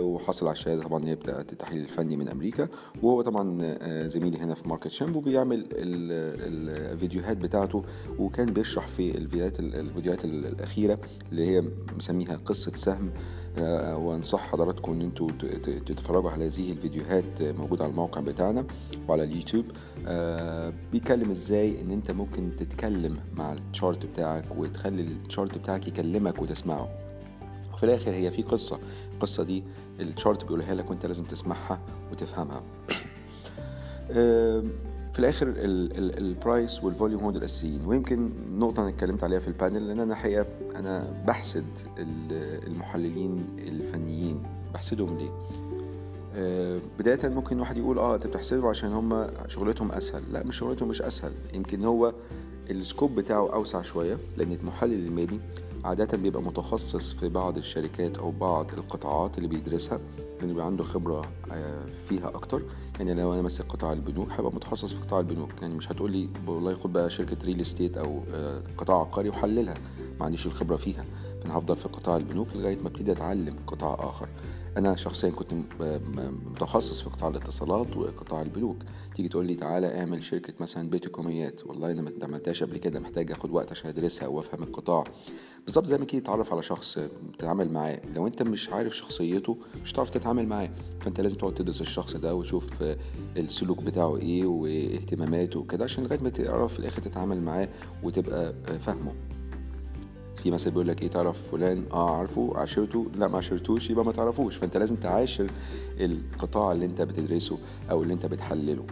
وحصل 0.00 0.46
على 0.46 0.52
الشهادة 0.52 0.82
طبعا 0.82 1.08
هي 1.08 1.14
بتاعت 1.14 1.52
التحليل 1.52 1.82
الفني 1.82 2.16
من 2.16 2.28
أمريكا. 2.28 2.68
وهو 3.02 3.22
طبعا 3.22 3.58
آه، 3.62 4.06
زميلي 4.06 4.38
هنا 4.38 4.54
في 4.54 4.68
ماركت 4.68 4.88
شيم 4.88 5.16
وبيعمل 5.16 5.66
الفيديوهات 5.72 7.36
بتاعته. 7.36 7.84
وكان 8.18 8.52
بيشرح 8.52 8.88
في 8.88 9.18
الفيديوهات 9.18 9.60
الفيديوهات 9.60 10.24
الأخيرة 10.24 10.98
اللي 11.32 11.46
هي 11.46 11.64
مسميها 11.96 12.36
قصة 12.36 12.72
سهم. 12.74 13.10
آه، 13.58 13.96
وانصح 13.96 14.40
حضراتكم 14.40 14.92
ان 14.92 15.00
أنتوا 15.00 15.28
تتفرجوا 15.86 16.30
على 16.30 16.46
هذه 16.46 16.72
الفيديوهات 16.72 17.42
موجودة 17.42 17.84
على 17.84 17.90
الموقع 17.90 18.20
بتاعنا 18.20 18.64
وعلى 19.08 19.24
اليوتيوب. 19.24 19.64
آه، 20.06 20.72
بيتكلم 20.92 21.30
إزاي 21.30 21.80
ان 21.80 21.90
انت 21.90 22.10
ممكن 22.10 22.56
تتكلم 22.56 23.16
مع 23.34 23.52
ال 23.52 23.61
chart 23.61 24.06
بتاعك 24.06 24.44
وتخلي 24.56 25.02
ال 25.02 25.11
chart 25.11 25.58
بتاعك 25.58 25.88
يكلمك 25.88 26.42
وتسمعه. 26.42 26.88
وفي 27.72 27.84
الآخر 27.84 28.10
هي 28.10 28.30
في 28.30 28.42
قصة. 28.42 28.78
القصة 29.12 29.44
دي 29.44 29.64
ال 30.00 30.07
chart 30.07 30.42
بيقولها 30.44 30.74
لك 30.74 30.90
وانت 30.90 31.06
لازم 31.06 31.24
تسمعها 31.24 31.80
وتفهمها. 32.12 32.62
آه، 34.10 34.62
في 35.16 35.22
الآخر 35.22 35.54
ال 36.18 36.29
price 36.29 36.84
وال 36.84 36.94
volume 36.94 37.22
هو 37.22 37.30
الأساسيين. 37.30 37.86
ويمكن 37.86 38.28
نقطة 38.58 38.80
أنا 38.80 38.88
اتكلمت 38.88 39.24
عليها 39.24 39.38
في 39.38 39.48
ال 39.48 39.55
panel 39.55 39.88
لأن 39.88 40.00
أنا 40.00 40.14
حقيقة 40.14 40.46
أنا 40.76 41.22
بحسد 41.26 41.64
المحللين 42.66 43.46
الفنيين. 43.58 44.42
بحسدهم 44.74 45.18
ليه؟ 45.18 45.30
آه، 46.34 46.78
بداية 46.98 47.28
ممكن 47.28 47.60
واحد 47.60 47.76
يقول 47.76 47.98
آه 47.98 48.14
أنت 48.14 48.26
بتحسده 48.26 48.68
عشان 48.68 48.92
هم 48.92 49.26
شغلتهم 49.48 49.92
أسهل. 49.92 50.22
لا 50.32 50.44
مش 50.44 50.56
شغلتهم 50.58 50.88
مش 50.88 51.02
أسهل. 51.02 51.32
يمكن 51.54 51.84
هو 51.84 52.12
ال 52.70 52.77
scope 52.77 53.14
بتاعه 53.14 53.52
أوسع 53.52 53.82
شوية 53.82 54.18
لأن 54.36 54.52
المحلل 54.52 55.06
المالي 55.06 55.40
عادة 55.86 56.16
بيبقى 56.18 56.42
متخصص 56.42 57.12
في 57.12 57.28
بعض 57.28 57.56
الشركات 57.56 58.18
أو 58.18 58.30
بعض 58.30 58.72
القطاعات 58.72 59.38
اللي 59.38 59.48
بيدرسها 59.48 59.98
لأنه 60.38 60.52
بيبقى 60.52 60.66
عنده 60.66 60.84
خبرة 60.84 61.26
آه، 61.52 61.86
فيها 62.08 62.28
أكتر. 62.28 62.62
يعني 62.98 63.14
لو 63.14 63.34
أنا 63.34 63.42
ماسك 63.42 63.64
قطاع 63.68 63.92
البنوك 63.92 64.28
هبقى 64.30 64.52
متخصص 64.52 64.92
في 64.92 65.00
قطاع 65.02 65.20
البنوك. 65.20 65.50
يعني 65.62 65.74
مش 65.74 65.92
هتقول 65.92 66.12
لي 66.12 66.28
والله 66.46 66.74
خد 66.74 66.92
بقى 66.92 67.10
شركة 67.10 67.36
real 67.44 67.60
estate 67.60 67.96
أو 67.98 68.22
آه، 68.34 68.62
قطاع 68.78 69.00
عقاري 69.00 69.28
وحللها. 69.28 69.74
ما 70.20 70.26
عنديش 70.26 70.46
الخبرة 70.46 70.76
فيها. 70.76 71.04
أنا 71.46 71.58
هفضل 71.58 71.76
في 71.76 71.88
قطاع 71.88 72.16
البنوك 72.16 72.48
لغاية 72.54 72.78
ما 72.78 72.88
ابتدي 72.88 73.12
أتعلم 73.12 73.56
قطاع 73.66 73.94
آخر. 73.94 74.28
أنا 74.76 74.96
شخصيا 74.96 75.30
كنت 75.30 75.52
متخصص 76.52 77.00
في 77.00 77.10
قطاع 77.10 77.28
الاتصالات 77.28 77.96
وقطاع 77.96 78.42
البنوك. 78.42 78.76
تيجي 79.14 79.28
تقول 79.28 79.46
لي 79.46 79.54
تعالى 79.54 79.98
اعمل 79.98 80.22
شركة 80.22 80.54
مثلا 80.60 80.90
بيتكوميات 80.90 81.66
والله 81.66 81.92
أنا 81.92 82.02
ما 82.02 82.12
عملتهاش 82.22 82.62
قبل 82.62 82.76
كده 82.76 83.00
محتاج 83.00 83.30
آخد 83.32 83.50
وقت 83.50 83.70
عشان 83.70 83.90
أدرسها 83.90 84.28
وأفهم 84.28 84.62
القطاع. 84.62 85.04
بالظبط 85.64 85.86
زي 85.86 85.98
ما 85.98 86.04
كي 86.04 86.20
تتعرف 86.20 86.52
على 86.52 86.62
شخص 86.62 86.98
تتعامل 87.38 87.72
معاه. 87.72 88.00
لو 88.14 88.26
أنت 88.26 88.42
مش 88.42 88.70
عارف 88.70 88.96
شخصيته 88.96 89.58
مش 89.84 89.92
هتعرف 89.92 90.10
تتعامل 90.10 90.46
معاه. 90.46 90.70
فأنت 91.00 91.20
لازم 91.20 91.38
تقعد 91.38 91.54
تدرس 91.54 91.80
الشخص 91.80 92.16
ده 92.16 92.34
وتشوف 92.34 92.84
السلوك 93.36 93.82
بتاعه 93.82 94.16
إيه 94.16 94.46
واهتماماته 94.46 95.60
وكده 95.60 95.84
عشان 95.84 96.04
لغاية 96.04 96.20
ما 96.20 96.30
تعرف 96.30 96.72
في 96.72 96.78
الآخر 96.78 97.02
تتعامل 97.02 97.42
معاه 97.42 97.68
وتبقى 98.02 98.54
فاهمه. 98.80 99.12
في 100.46 100.50
مثل 100.52 100.70
بيقول 100.70 100.88
لك 100.88 101.02
إيه 101.02 101.08
تعرف 101.08 101.50
فلان 101.50 101.84
آه 101.92 102.16
عارفه 102.16 102.52
عاشرته؟ 102.54 103.06
لا 103.16 103.28
ما 103.28 103.36
عاشرتوش 103.36 103.90
يبقى 103.90 104.04
ما 104.04 104.12
تعرفوش. 104.12 104.56
فأنت 104.56 104.76
لازم 104.76 104.96
تعاشر 104.96 105.50
القطاع 106.00 106.72
اللي 106.72 106.86
أنت 106.86 107.02
بتدرسه 107.02 107.58
أو 107.90 108.02
اللي 108.02 108.14
أنت 108.14 108.26
بتحلله. 108.26 108.84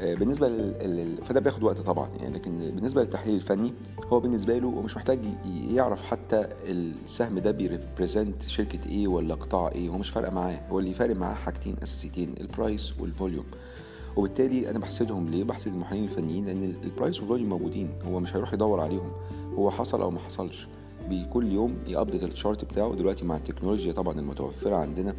آه، 0.00 0.14
بالنسبة 0.14 0.48
لل... 0.48 1.16
فده 1.24 1.40
بياخد 1.40 1.62
وقت 1.62 1.80
طبعا. 1.80 2.08
يعني 2.20 2.34
لكن 2.34 2.58
بالنسبة 2.58 3.00
للتحليل 3.02 3.34
الفني 3.34 3.72
هو 4.12 4.20
بالنسبة 4.20 4.58
له 4.58 4.82
مش 4.82 4.96
محتاج 4.96 5.20
يعرف 5.70 6.02
حتى 6.02 6.48
السهم 6.64 7.38
ده 7.38 7.50
بي 7.50 7.67
represent 7.67 8.42
شركة 8.42 8.88
إيه 8.90 9.08
ولا 9.08 9.34
قطاع 9.34 9.68
إيه. 9.68 9.88
هو 9.88 9.98
مش 9.98 10.10
فارقة 10.10 10.32
معاه. 10.34 10.60
هو 10.70 10.78
اللي 10.78 10.94
فارق 10.94 11.16
معاه 11.16 11.34
حاجتين 11.34 11.76
أساسيتين 11.82 12.34
ال 12.40 12.50
price 12.50 13.00
وال 13.00 13.11
volume 13.11 13.44
وبالتالي 14.16 14.70
أنا 14.70 14.78
بحسدهم 14.78 15.28
ليه؟ 15.28 15.44
بحسد 15.44 15.72
المحللين 15.72 16.04
الفنيين 16.04 16.46
لأن 16.46 16.74
ال 16.84 16.90
price 16.90 17.20
وال 17.20 17.27
volume 17.27 17.48
موجودين. 17.48 17.90
هو 18.04 18.20
مش 18.20 18.36
هيروح 18.36 18.52
يدور 18.52 18.80
عليهم. 18.80 19.10
هو 19.58 19.70
حصل 19.70 20.02
أو 20.02 20.10
ما 20.10 20.18
حصلش. 20.20 20.68
بكل 21.10 21.52
يوم 21.52 21.74
ي 21.86 21.91
update 21.91 22.22
ال 22.24 22.31
chart 22.31 22.64
بتاعه. 22.64 22.94
دلوقتي 22.94 23.24
مع 23.24 23.36
التكنولوجيا 23.36 23.92
طبعا 23.92 24.18
المتوفرة 24.20 24.76
عندنا 24.76 25.14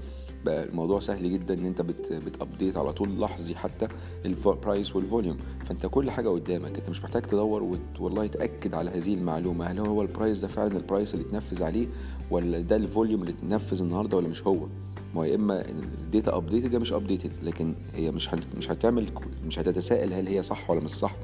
بقى 0.46 0.64
الموضوع 0.64 1.00
سهل 1.00 1.32
جدا 1.34 1.54
إن 1.54 1.66
أنت 1.66 1.82
بت 1.82 2.14
بت 2.14 2.30
update 2.30 2.78
على 2.78 2.94
طول 2.94 3.20
لحظي 3.22 3.56
حتى 3.56 3.88
ال 4.26 4.37
price 4.37 4.96
وال 4.96 5.06
volume 5.06 5.38
فأنت 5.66 5.86
كل 5.86 6.12
حاجة 6.12 6.30
قدامك. 6.30 6.78
أنت 6.78 6.90
مش 6.90 7.04
محتاج 7.04 7.22
تدور 7.22 7.64
وت... 7.64 7.80
والله 8.00 8.28
تأكد 8.28 8.74
على 8.74 8.90
هذه 8.92 9.14
المعلومة. 9.14 9.66
هل 9.66 9.80
هو 9.80 10.02
ال 10.02 10.08
price 10.08 10.40
ده 10.40 10.48
فعلا 10.48 10.78
ال 10.78 10.84
price 10.84 11.14
اللي 11.14 11.26
اتنفذ 11.26 11.64
عليه 11.64 11.88
ولا 12.32 12.60
ده 12.60 12.76
ال 12.76 12.82
volume 12.82 13.22
اللي 13.22 13.32
اتنفذ 13.34 13.82
النهارده 13.82 14.18
ولا 14.18 14.28
مش 14.28 14.48
هو؟ 14.48 14.68
ما 15.16 15.28
يا 15.28 15.36
إما 15.36 15.70
ال 15.70 15.83
data 15.83 16.36
updated 16.38 16.74
يا 16.74 16.80
مش 16.80 16.94
updated 16.94 17.32
لكن 17.44 17.74
هي 17.96 18.12
مش. 18.12 18.30
مش 18.58 18.72
هتعمل 18.72 19.06
مش 19.48 19.60
هتتساءل 19.60 20.14
هل 20.14 20.28
هي 20.28 20.42
صح 20.44 20.70
ولا 20.70 20.80
مش 20.80 20.92
صح. 20.92 21.16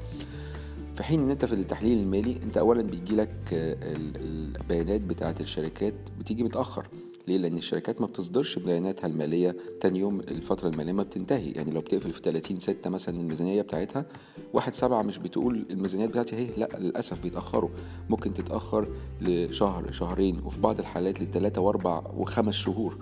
في 0.96 1.02
حين 1.02 1.20
إن 1.22 1.30
أنت 1.30 1.44
في 1.44 1.52
التحليل 1.52 1.98
المالي 1.98 2.36
أنت 2.42 2.58
اولا 2.58 2.82
بيجي 2.82 3.16
لك 3.16 3.34
البيانات 3.52 5.00
بتاعة 5.00 5.34
الشركات 5.40 5.94
بتيجي 6.18 6.44
متأخر. 6.44 6.86
ليه؟ 7.28 7.36
لأن 7.38 7.56
الشركات 7.58 8.00
ما 8.00 8.06
بتصدرش 8.06 8.58
بياناتها 8.58 9.06
المالية 9.06 9.56
تاني 9.80 9.98
يوم 9.98 10.20
الفترة 10.20 10.68
المالية 10.68 10.92
ما 10.92 11.02
بتنتهي. 11.02 11.50
يعني 11.50 11.70
لو 11.70 11.80
بتقفل 11.80 12.12
في 12.12 12.20
30 12.22 12.58
ستة 12.58 12.90
مثلا 12.90 13.20
الميزانية 13.20 13.62
بتاعتها 13.62 14.04
واحد 14.52 14.74
سبعة 14.74 15.02
مش 15.02 15.18
بتقول 15.18 15.66
الميزانيات 15.70 16.08
بتاعتي 16.10 16.36
اهي 16.36 16.48
لا 16.56 16.68
للأسف 16.78 17.22
بيتأخروا. 17.22 17.70
ممكن 18.10 18.34
تتأخر 18.34 18.88
لشهر 19.20 19.92
شهرين 19.92 20.40
وفي 20.44 20.60
بعض 20.60 20.78
الحالات 20.78 21.22
لثلاثة 21.22 21.60
وأربع 21.60 22.02
وخمس 22.16 22.54
شهور. 22.54 22.98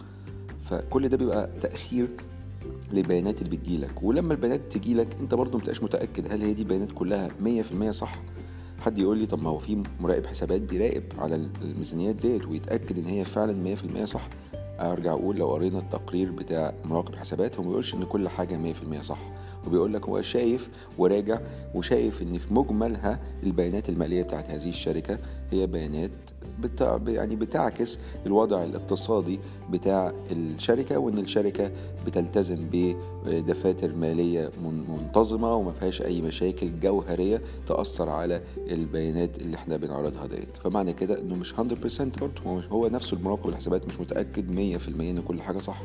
فكل 0.63 1.09
ده 1.09 1.17
بيبقى 1.17 1.51
تأخير 1.61 2.09
للبيانات 2.93 3.43
اللي 3.43 3.57
بتجيلك. 3.57 4.03
ولما 4.03 4.33
البيانات 4.35 4.61
تجيلك 4.71 5.09
انت 5.21 5.35
برضو 5.35 5.59
مبتبقاش 5.59 5.83
متأكد 5.83 6.33
هل 6.33 6.43
هي 6.43 6.53
دي 6.55 6.65
بيانات 6.65 6.93
كلها 6.93 7.29
100% 7.89 7.91
صح. 7.91 8.19
حد 8.81 8.99
يقول 8.99 9.19
لي 9.19 9.27
طب 9.27 9.43
ما 9.43 9.51
هو 9.51 9.59
في 9.59 9.83
مراقب 10.01 10.27
حسابات 10.27 10.61
بيراقب 10.61 11.03
على 11.19 11.49
الميزانيات 11.63 12.15
ديت 12.15 12.47
ويتأكد 12.47 12.99
إن 12.99 13.05
هي 13.07 13.25
فعلا 13.25 13.77
100% 13.77 14.05
صح. 14.05 14.29
أرجع 14.81 15.13
أقول 15.13 15.37
لو 15.37 15.49
قرينا 15.51 15.79
التقرير 15.79 16.31
بتاع 16.31 16.75
مراقب 16.85 17.15
حسابات 17.15 17.57
هو 17.57 17.63
ما 17.63 17.69
بيقولش 17.69 17.95
إن 17.95 18.05
كل 18.05 18.29
حاجة 18.29 18.73
100% 18.73 19.01
صح. 19.01 19.19
وبيقول 19.67 19.95
لك 19.95 20.09
هو 20.09 20.23
شايف 20.23 20.71
وراجع 20.99 21.41
وشايف 21.75 22.23
إن 22.23 22.39
في 22.39 22.55
مجملها 22.55 23.21
البيانات 23.43 23.89
المالية 23.89 24.23
بتاعت 24.23 24.51
هذه 24.51 24.69
الشركة 24.69 25.19
هي 25.51 25.67
بيانات 25.67 26.11
بتاع 26.61 27.01
يعني 27.07 27.37
بتعكس 27.37 27.99
الوضع 28.27 28.65
الاقتصادي 28.65 29.41
بتاع 29.71 30.13
الشركة 30.31 30.99
وإن 30.99 31.19
الشركة 31.19 31.71
بتلتزم 32.07 32.59
بدفاتر 32.73 33.95
مالية 33.95 34.51
منتظمة 34.89 35.55
وما 35.57 35.73
فيهاش 35.73 36.03
أي 36.03 36.21
مشاكل 36.23 36.81
جوهرية 36.81 37.43
تأثر 37.67 38.09
على 38.09 38.41
البيانات 38.71 39.39
اللي 39.39 39.57
إحنا 39.57 39.77
بنعرضها 39.77 40.27
ديت. 40.27 40.57
فمعنى 40.57 40.93
كده 40.93 41.21
إنه 41.21 41.35
مش 41.37 41.55
100% 41.55 41.59
برضه 42.21 42.43
هو 42.71 42.89
نفسه 42.89 43.17
المراقب 43.17 43.49
الحسابات 43.49 43.89
مش 43.89 44.01
متأكد 44.01 44.49
100% 44.79 44.89
إن 45.01 45.23
كل 45.23 45.43
حاجة 45.43 45.59
صح. 45.59 45.83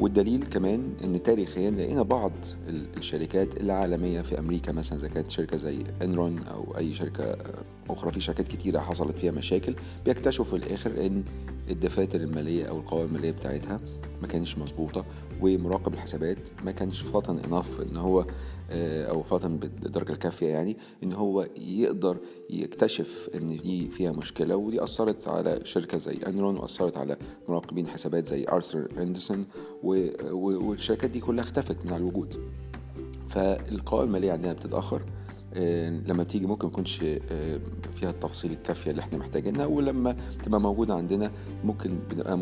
والدليل 0.00 0.44
كمان 0.44 0.92
إن 1.04 1.22
تاريخيا 1.22 1.70
لقينا 1.70 2.02
بعض 2.02 2.32
الشركات 2.68 3.60
العالمية 3.60 4.20
في 4.20 4.38
أمريكا 4.38 4.72
مثلا 4.72 4.98
إذا 4.98 5.08
كانت 5.08 5.30
شركة 5.30 5.56
زي 5.56 5.84
انرون 6.02 6.38
أو 6.38 6.76
أي 6.76 6.94
شركة 6.94 7.36
أخرى 7.90 8.12
في 8.12 8.20
شركات 8.20 8.48
كتيرة 8.48 8.78
حصلت 8.78 9.18
فيها 9.18 9.32
مشاكل 9.32 9.74
بيكتشفوا 10.04 10.44
في 10.44 10.56
الآخر 10.56 11.06
إن 11.06 11.24
الدفاتر 11.70 12.20
المالية 12.20 12.64
أو 12.64 12.78
القوائم 12.78 13.06
المالية 13.06 13.30
بتاعتها 13.30 13.80
ما 14.22 14.26
كانش 14.28 14.58
مظبوطة 14.58 15.04
ومراقب 15.40 15.94
الحسابات 15.94 16.38
ما 16.64 16.72
كانش 16.72 17.00
فاطن 17.00 17.38
انف 17.38 17.80
إن 17.80 17.96
هو 17.96 18.26
أو 18.70 19.22
فاطن 19.22 19.56
بالدرجه 19.56 20.12
الكافية 20.12 20.46
يعني 20.46 20.76
إن 21.02 21.12
هو 21.12 21.46
يقدر 21.56 22.16
يكتشف 22.50 23.30
إن 23.34 23.46
دي 23.56 23.90
فيها 23.90 24.12
مشكلة 24.12 24.56
ودي 24.56 24.82
أثرت 24.84 25.28
على 25.28 25.60
شركة 25.64 25.98
زي 25.98 26.18
انرون 26.26 26.56
وأثرت 26.56 26.96
على 26.96 27.16
مراقبين 27.48 27.86
حسابات 27.88 28.26
زي 28.26 28.46
Arthur 28.48 28.88
Andersen 28.96 29.46
والشركات 29.82 31.10
دي 31.10 31.20
كلها 31.20 31.44
اختفت 31.44 31.84
من 31.84 31.92
على 31.92 32.00
الوجود. 32.00 32.40
فالقوائم 33.28 34.06
المالية 34.08 34.32
عندنا 34.32 34.52
بتتأخر 34.52 34.96
آه، 34.96 35.25
لما 36.06 36.22
بتيجي 36.22 36.46
ممكن 36.46 36.66
ما 36.66 36.72
تكونش 36.72 37.02
آه، 37.30 37.60
فيها 37.94 38.10
التفاصيل 38.10 38.52
الكافية 38.52 38.90
اللي 38.90 39.00
إحنا 39.02 39.18
محتاجينها 39.18 39.66
ولما 39.66 40.16
تبقى 40.44 40.60
موجودة 40.60 40.94
عندنا 40.94 41.30
ممكن 41.64 41.98
بنبقى. 42.10 42.38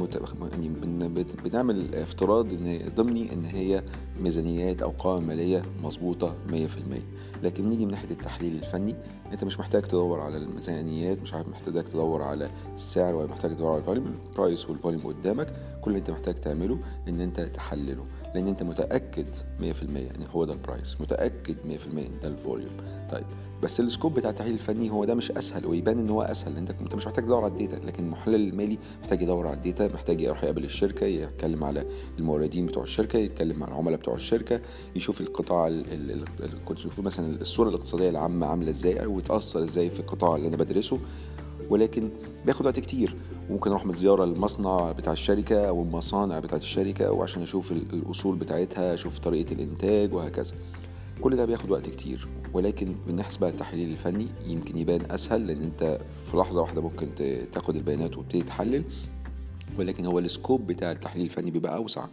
يعني 0.53 0.69
بن- 0.69 1.25
بنعمل 1.45 1.95
افتراض 1.95 2.53
إن 2.53 2.91
ضمني 2.97 3.33
إن 3.33 3.45
هي 3.45 3.83
ميزانيات 4.21 4.83
أو 4.83 4.91
قوائم 4.91 5.27
مالية 5.27 5.63
مظبوطة 5.83 6.35
100% 6.49 6.55
لكن 7.43 7.69
نيجي 7.69 7.85
من 7.87 7.91
ناحية 7.91 8.11
التحليل 8.11 8.55
الفني 8.55 8.95
أنت 9.33 9.45
مش 9.45 9.59
محتاج 9.61 9.83
تدور 9.83 10.21
على 10.21 10.37
الميزانيات 10.37 11.23
مش 11.23 11.35
عارف 11.35 11.49
محتاج 11.49 11.85
تدور 11.85 12.23
على 12.23 12.51
السعر 12.75 13.15
ولا 13.15 13.27
محتاج 13.27 13.57
تدور 13.57 13.71
على 13.71 13.79
ال 13.81 13.85
volume 13.85 14.13
ال 14.31 14.37
price 14.37 14.71
وال 14.71 14.79
volume 14.79 15.03
قدامك 15.03 15.53
كل 15.83 15.91
اللي 15.91 15.99
أنت 15.99 16.11
محتاج 16.11 16.35
تعمله 16.35 16.79
إن 17.09 17.21
أنت 17.21 17.41
تحلله 17.41 18.05
لأن 18.35 18.47
أنت 18.49 18.63
متأكد 18.63 19.27
100% 19.61 19.63
إن 19.83 20.27
هو 20.33 20.45
ده 20.45 20.53
ال 20.53 20.61
price 20.61 21.01
متأكد 21.01 21.57
100% 21.65 21.99
إن 21.99 22.19
ده 22.23 22.29
ال 22.29 22.35
volume 22.35 22.73
طيب 23.11 23.25
بس 23.63 23.81
ال 23.81 23.86
scope 23.86 24.15
بتاع 24.15 24.31
التحليل 24.31 24.53
الفني 24.55 24.91
هو 24.91 25.05
ده 25.05 25.15
مش 25.15 25.31
أسهل 25.31 25.67
ويبان 25.67 25.99
إن 25.99 26.11
هو 26.11 26.23
أسهل. 26.23 26.57
أنت 26.57 26.71
أنت 26.71 26.95
مش 26.95 27.07
محتاج 27.07 27.25
تدور 27.25 27.45
على 27.45 27.53
ال 27.53 27.59
data 27.59 27.87
لكن 27.87 28.05
المحلل 28.05 28.35
المالي 28.49 28.79
محتاج 29.03 29.23
يدور 29.23 29.47
على 29.47 29.57
ال 29.57 29.64
data 29.64 29.95
محتاج 29.95 30.21
يروح 30.21 30.45
يقابل 30.45 30.65
الشركة 30.65 31.07
يتكلم 31.07 31.65
على 31.65 31.85
الموردين 32.19 32.67
بتوع 32.67 32.83
الشركة 32.83 33.19
يتكلم 33.19 33.59
مع 33.59 33.69
العملاء 33.69 33.99
بتوع 33.99 34.15
الشركة 34.15 34.61
يشوف 34.97 35.21
القطاع 35.21 35.69
يشوف 36.71 37.01
مثلا 37.01 37.41
الصورة 37.41 37.69
الاقتصادية 37.69 38.11
العامة 38.11 38.47
عاملة 38.47 38.71
إزاي 38.71 39.05
أو 39.05 39.19
يتاثر 39.19 39.63
إزاي 39.63 39.91
في 39.91 40.01
القطاع 40.01 40.37
اللي 40.37 40.49
أنا 40.49 40.57
بدرسه. 40.57 40.99
ولكن 41.71 42.09
بياخد 42.47 42.67
وقت 42.67 42.81
كتير. 42.81 43.15
وممكن 43.51 43.71
أروح 43.71 43.91
زياره 43.93 44.25
للمصنع 44.25 44.93
بتاع 44.93 45.13
الشركة 45.13 45.69
أو 45.69 45.83
المصانع 45.83 46.39
بتاعت 46.39 46.61
الشركة 46.61 47.13
وعشان 47.13 47.43
أشوف 47.43 47.73
ال- 47.73 47.93
الأصول 47.93 48.37
بتاعتها 48.37 48.95
أشوف 48.95 49.19
طريقة 49.19 49.53
الإنتاج 49.53 50.15
وهكذا. 50.15 50.55
كل 51.21 51.37
ده 51.37 51.45
بياخد 51.45 51.71
وقت 51.71 51.91
كتير 51.91 52.29
ولكن 52.53 52.95
من 53.07 53.17
ناحيه 53.17 53.39
بقى 53.39 53.51
التحليل 53.51 53.91
الفني 53.91 54.27
يمكن 54.47 54.79
يبان 54.79 55.01
أسهل 55.11 55.47
لأن 55.47 55.63
أنت 55.63 56.01
في 56.31 56.37
لحظة 56.37 56.61
واحدة 56.61 56.83
ممكن 56.83 57.09
تاخد 57.53 57.77
البيانات 57.77 58.17
وتبتدي 58.19 58.43
تحلل 58.43 58.85
ولكن 59.79 60.07
هو 60.07 60.19
السكوب 60.19 60.67
بتاع 60.67 60.93
التحليل 60.93 61.25
الفني 61.25 61.51
بيبقى 61.51 61.77
أوسع. 61.77 62.07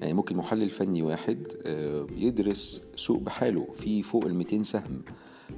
يعني 0.00 0.14
ممكن 0.14 0.36
محلل 0.36 0.70
فني 0.70 1.02
واحد 1.02 1.46
آه، 1.66 2.06
يدرس 2.16 2.82
سوق 2.96 3.18
بحاله 3.18 3.66
في 3.74 4.02
فوق 4.02 4.24
ال 4.24 4.34
200 4.34 4.62
سهم 4.62 5.02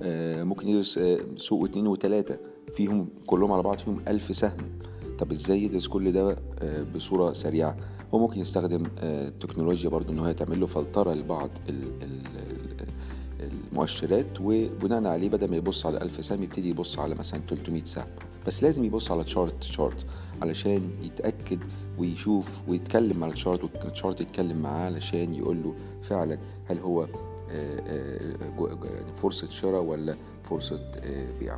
آه، 0.02 0.44
ممكن 0.44 0.68
يدرس 0.68 0.98
آه، 0.98 1.18
سوق 1.36 1.64
اتنين 1.64 1.86
وتلاتة 1.86 2.38
فيهم 2.72 3.08
كلهم 3.26 3.52
على 3.52 3.62
بعض 3.62 3.78
فيهم 3.78 4.00
ألف 4.08 4.36
سهم. 4.36 4.78
طب 5.18 5.32
إزاي 5.32 5.62
يدرس 5.62 5.86
كل 5.86 6.12
ده 6.12 6.36
بصورة 6.94 7.32
سريعة؟ 7.32 7.76
هو 8.14 8.18
ممكن 8.18 8.40
يستخدم 8.40 8.82
التكنولوجيا 9.02 9.90
برضو 9.90 10.12
إن 10.12 10.18
هو 10.18 10.32
تعمل 10.32 10.60
له 10.60 10.66
فلترة 10.66 11.14
لبعض 11.14 11.50
المؤشرات 13.72 14.40
وبناء 14.40 15.06
عليه 15.06 15.28
بدل 15.28 15.50
ما 15.50 15.56
يبص 15.56 15.86
على 15.86 16.02
1000 16.02 16.24
سهم 16.24 16.42
يبتدي 16.42 16.70
يبص 16.70 16.98
على 16.98 17.14
مثلا 17.14 17.40
300 17.48 17.84
سهم. 17.84 18.06
بس 18.46 18.62
لازم 18.62 18.84
يبص 18.84 19.10
على 19.10 19.24
chart 19.24 19.54
chart 19.60 20.06
علشان 20.42 20.90
يتأكد 21.02 21.58
ويشوف 21.98 22.60
ويتكلم 22.68 23.16
مع 23.16 23.26
ال 23.26 23.32
chart 23.32 23.64
وال 23.64 23.80
chart 23.80 24.20
يتكلم 24.20 24.62
معاه 24.62 24.86
علشان 24.86 25.34
يقول 25.34 25.62
له 25.62 25.74
فعلا 26.02 26.38
هل 26.66 26.78
هو 26.78 27.02
آه، 27.02 27.08
آه، 27.50 28.78
يعني 28.84 29.16
فرصة 29.16 29.50
شراء 29.50 29.82
ولا 29.82 30.14
فرصة 30.44 30.92
آه، 30.98 31.38
بيع. 31.40 31.56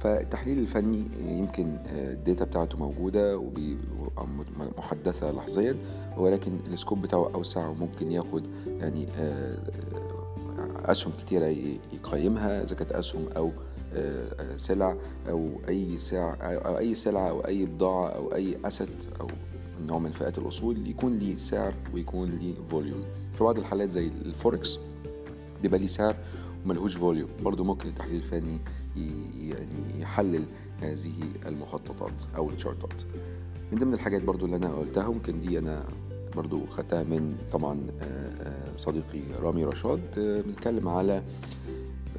فالتحليل 0.00 0.58
الفني 0.58 1.04
يمكن 1.28 1.76
ال 1.86 1.98
data 1.98 2.44
بتاعته 2.44 2.78
موجودة 2.78 3.38
ومحدثة 4.16 5.32
لحظيا 5.32 5.76
ولكن 6.16 6.58
ال 6.66 6.72
scope 6.72 7.02
بتاعه 7.02 7.30
أوسع 7.34 7.68
وممكن 7.68 8.12
ياخد 8.12 8.46
يعني 8.66 9.06
أسهم 10.90 11.12
كتيرة 11.12 11.46
يقيمها 11.92 12.62
إذا 12.62 12.74
كانت 12.74 12.92
أسهم 12.92 13.28
أو 13.36 13.52
آه، 13.94 14.28
آه، 14.40 14.56
سلع 14.56 14.96
أو 15.28 15.50
أي 15.68 15.98
سلع 15.98 16.36
أو 16.40 16.78
أي 16.78 16.94
سلعة 16.94 17.28
أو 17.28 17.40
أي 17.40 17.66
بضاعة 17.66 18.08
أو 18.08 18.34
أي 18.34 18.58
asset 18.64 18.88
أو 19.20 19.28
نوع 19.86 19.98
من 19.98 20.12
فئات 20.12 20.38
الأصول 20.38 20.88
يكون 20.88 21.18
ليه 21.18 21.36
سعر 21.36 21.74
ويكون 21.94 22.30
ليه 22.30 22.54
volume 22.68 23.04
في 23.32 23.44
بعض 23.44 23.58
الحالات 23.58 23.90
زي 23.90 24.06
الفوركس 24.06 24.78
بيبقى 25.62 25.78
ليه 25.78 25.86
سعر 25.86 26.16
وملهوش 26.64 26.96
volume 26.96 27.28
برضو 27.42 27.64
ممكن 27.64 27.88
التحليل 27.88 28.16
الفني 28.16 28.60
يعني 29.40 30.00
يحلل 30.00 30.44
هذه 30.80 31.12
المخططات 31.46 32.24
أو 32.36 32.50
ال 32.50 32.57
chart 32.57 32.95
ات 32.95 33.02
من 33.72 33.78
ضمن 33.78 33.94
الحاجات 33.94 34.22
برضو 34.22 34.46
اللي 34.46 34.56
أنا 34.56 34.74
قلتها 34.74 35.08
ممكن 35.08 35.40
دي 35.40 35.58
أنا 35.58 35.84
برضو 36.36 36.66
خدتها 36.66 37.02
من 37.02 37.36
طبعا 37.52 37.86
آه، 38.00 38.02
آه، 38.02 38.76
صديقي 38.76 39.20
رامي 39.40 39.64
رشاد 39.64 40.00
آه، 40.18 40.40
بنتكلم 40.40 40.88
على 40.88 41.22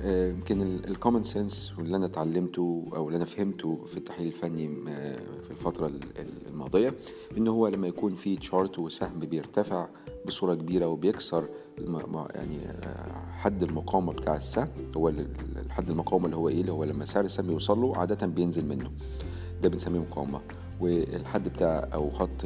يمكن 0.04 0.62
ال 0.62 0.71
common 0.71 1.24
sense 1.24 1.74
واللي 1.78 1.98
أنا 1.98 2.06
اتعلمته 2.06 2.86
أو 2.96 3.08
اللي 3.08 3.18
أنا 3.18 3.26
فهمته 3.26 3.80
في 3.88 3.98
التحليل 3.98 4.28
الفني 4.28 4.68
في 5.44 5.52
الفترة 5.52 5.88
ال- 5.88 6.04
ال- 6.20 6.48
الماضية 6.48 6.94
إن 7.38 7.48
هو 7.48 7.68
لما 7.68 7.88
يكون 7.88 8.16
في 8.16 8.36
chart 8.38 8.80
وسهم 8.80 9.20
بيرتفع 9.20 9.88
بصورة 10.28 10.56
كبيرة 10.56 10.86
وبيكسر 10.88 11.46
يعني 12.36 12.60
حد 13.32 13.64
المقاومة 13.64 14.14
بتاع 14.14 14.36
السهم 14.36 14.68
هو 14.98 15.10
ال- 15.10 15.20
ال- 15.20 15.58
الحد 15.66 15.90
المقاومة 15.90 16.26
اللي 16.26 16.36
هو 16.38 16.50
إيه؟ 16.50 16.62
اللي 16.62 16.72
هو 16.72 16.84
لما 16.84 17.06
سعر 17.06 17.26
السهم 17.26 17.52
يوصل 17.52 17.82
له 17.82 17.98
عادة 17.98 18.28
بينزل 18.28 18.66
منه. 18.66 18.92
ده 19.62 19.70
بنسميه 19.70 20.00
مقاومة. 20.00 20.42
والحد 20.80 21.48
بتاع 21.48 21.88
أو 21.94 22.10
خط 22.10 22.46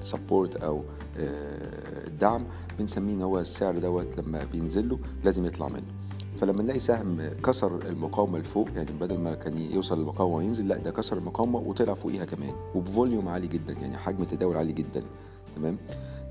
ال 0.00 0.07
support 0.07 0.56
أو 0.56 0.82
آه، 1.18 2.06
الدعم 2.06 2.44
بنسميه 2.78 3.14
إن 3.14 3.22
هو 3.22 3.38
السعر 3.38 3.78
دوت 3.78 4.18
لما 4.18 4.44
بينزل 4.44 4.88
له 4.88 4.98
لازم 5.24 5.46
يطلع 5.46 5.68
منه. 5.68 5.84
فلما 6.40 6.62
نلاقي 6.62 6.78
سهم 6.80 7.28
كسر 7.44 7.88
المقاومة 7.88 8.38
لفوق 8.38 8.68
يعني 8.76 8.90
بدل 9.00 9.18
ما 9.18 9.34
كان 9.34 9.58
يوصل 9.58 9.98
للمقاومة 9.98 10.36
وينزل 10.36 10.68
لأ 10.68 10.76
ده 10.78 10.90
كسر 10.90 11.18
المقاومة 11.18 11.58
وطلع 11.58 11.94
فوقيها 11.94 12.24
كمان. 12.24 12.54
وب 12.74 12.88
volume 12.88 13.28
عالي 13.28 13.46
جدا 13.46 13.72
يعني 13.72 13.96
حجم 13.96 14.24
تداول 14.24 14.56
عالي 14.56 14.72
جدا. 14.72 15.02
تمام؟ 15.56 15.76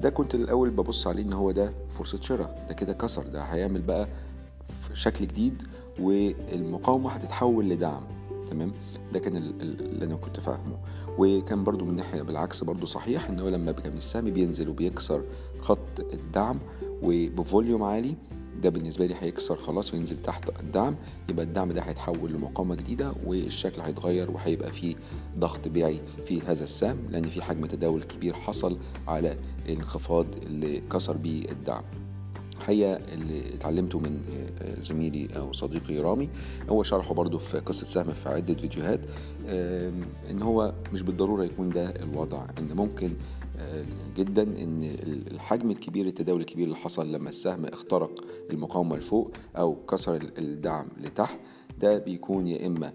ده 0.02 0.10
كنت 0.10 0.36
الأول 0.36 0.70
ببص 0.70 1.08
عليه 1.08 1.24
إن 1.24 1.34
هو 1.34 1.52
ده 1.52 1.72
فرصة 1.90 2.22
شراء 2.22 2.66
ده 2.70 2.74
كده 2.74 2.94
كسر 2.94 3.24
ده 3.28 3.42
هيعمل 3.42 3.82
بقى 3.82 4.08
شكل 4.94 5.28
جديد 5.28 5.64
والمقاومة 6.00 7.12
هتتحول 7.12 7.70
لدعم. 7.70 8.04
تمام؟ 8.46 8.72
ده 9.14 9.20
كان 9.20 9.38
ال- 9.38 9.62
ال- 9.62 9.82
اللي 9.86 10.06
أنا 10.06 10.16
كنت 10.16 10.40
فاهمه. 10.40 10.78
وكان 11.18 11.64
برضو 11.64 11.86
من 11.86 11.96
ناحية 11.96 12.22
بالعكس 12.22 12.64
برضو 12.64 12.86
صحيح 12.86 13.30
إن 13.30 13.40
هو 13.40 13.50
لما 13.50 13.72
كان 13.72 13.98
السهم 13.98 14.26
بينزل 14.30 14.70
وبيكسر 14.70 15.24
خط 15.62 16.00
الدعم 16.14 16.60
وبفوليوم 17.04 17.84
عالي 17.84 18.16
ده 18.62 18.70
بالنسبة 18.70 19.06
لي 19.06 19.16
هيكسر 19.20 19.56
خلاص 19.56 19.94
وينزل 19.94 20.18
تحت 20.22 20.60
الدعم 20.60 20.96
يبقى 21.30 21.46
الدعم 21.46 21.72
ده 21.72 21.82
هيتحول 21.82 22.32
لمقاومة 22.34 22.76
جديدة 22.76 23.14
والشكل 23.26 23.82
هيتغير 23.82 24.32
وهيبقى 24.32 24.72
فيه 24.72 24.96
ضغط 25.38 25.68
بيعي 25.68 26.02
في 26.26 26.42
هذا 26.42 26.64
السهم 26.64 26.98
لأن 27.10 27.24
في 27.24 27.42
حجم 27.42 27.66
تداول 27.66 28.04
كبير 28.04 28.34
حصل 28.34 28.78
على 29.08 29.38
الانخفاض 29.66 30.26
اللي 30.44 30.80
كسر 30.92 31.18
بيه 31.18 31.52
الدعم. 31.52 31.84
الحقيقة 32.58 32.94
اللي 32.96 33.56
اتعلمته 33.56 34.00
من 34.00 34.22
زميلي 34.80 35.28
أو 35.38 35.54
صديقي 35.54 36.00
رامي 36.00 36.30
هو 36.70 36.84
شرحه 36.84 37.14
برضو 37.14 37.38
في 37.38 37.60
قصة 37.60 37.86
سهم 37.86 38.14
في 38.14 38.30
عدة 38.30 38.54
فيديوهات 38.54 39.00
إن 40.32 40.42
هو 40.42 40.74
مش 40.94 41.02
بالضرورة 41.02 41.44
يكون 41.44 41.70
ده 41.70 41.90
الوضع 41.90 42.46
إن 42.60 42.76
ممكن 42.76 43.14
آه، 43.60 43.86
جدا 44.16 44.44
إن 44.44 44.84
الحجم 45.32 45.72
الكبير 45.72 46.06
التداول 46.06 46.42
الكبير 46.42 46.66
اللي 46.66 46.76
حصل 46.76 47.12
لما 47.12 47.30
السهم 47.30 47.66
اخترق 47.66 48.26
المقاومة 48.52 48.98
لفوق 48.98 49.32
أو 49.58 49.76
كسر 49.86 50.16
الدعم 50.38 50.88
لتحت 51.02 51.40
ده 51.80 51.98
بيكون 51.98 52.48
يا 52.48 52.68
آه، 52.68 52.68
آه، 52.68 52.94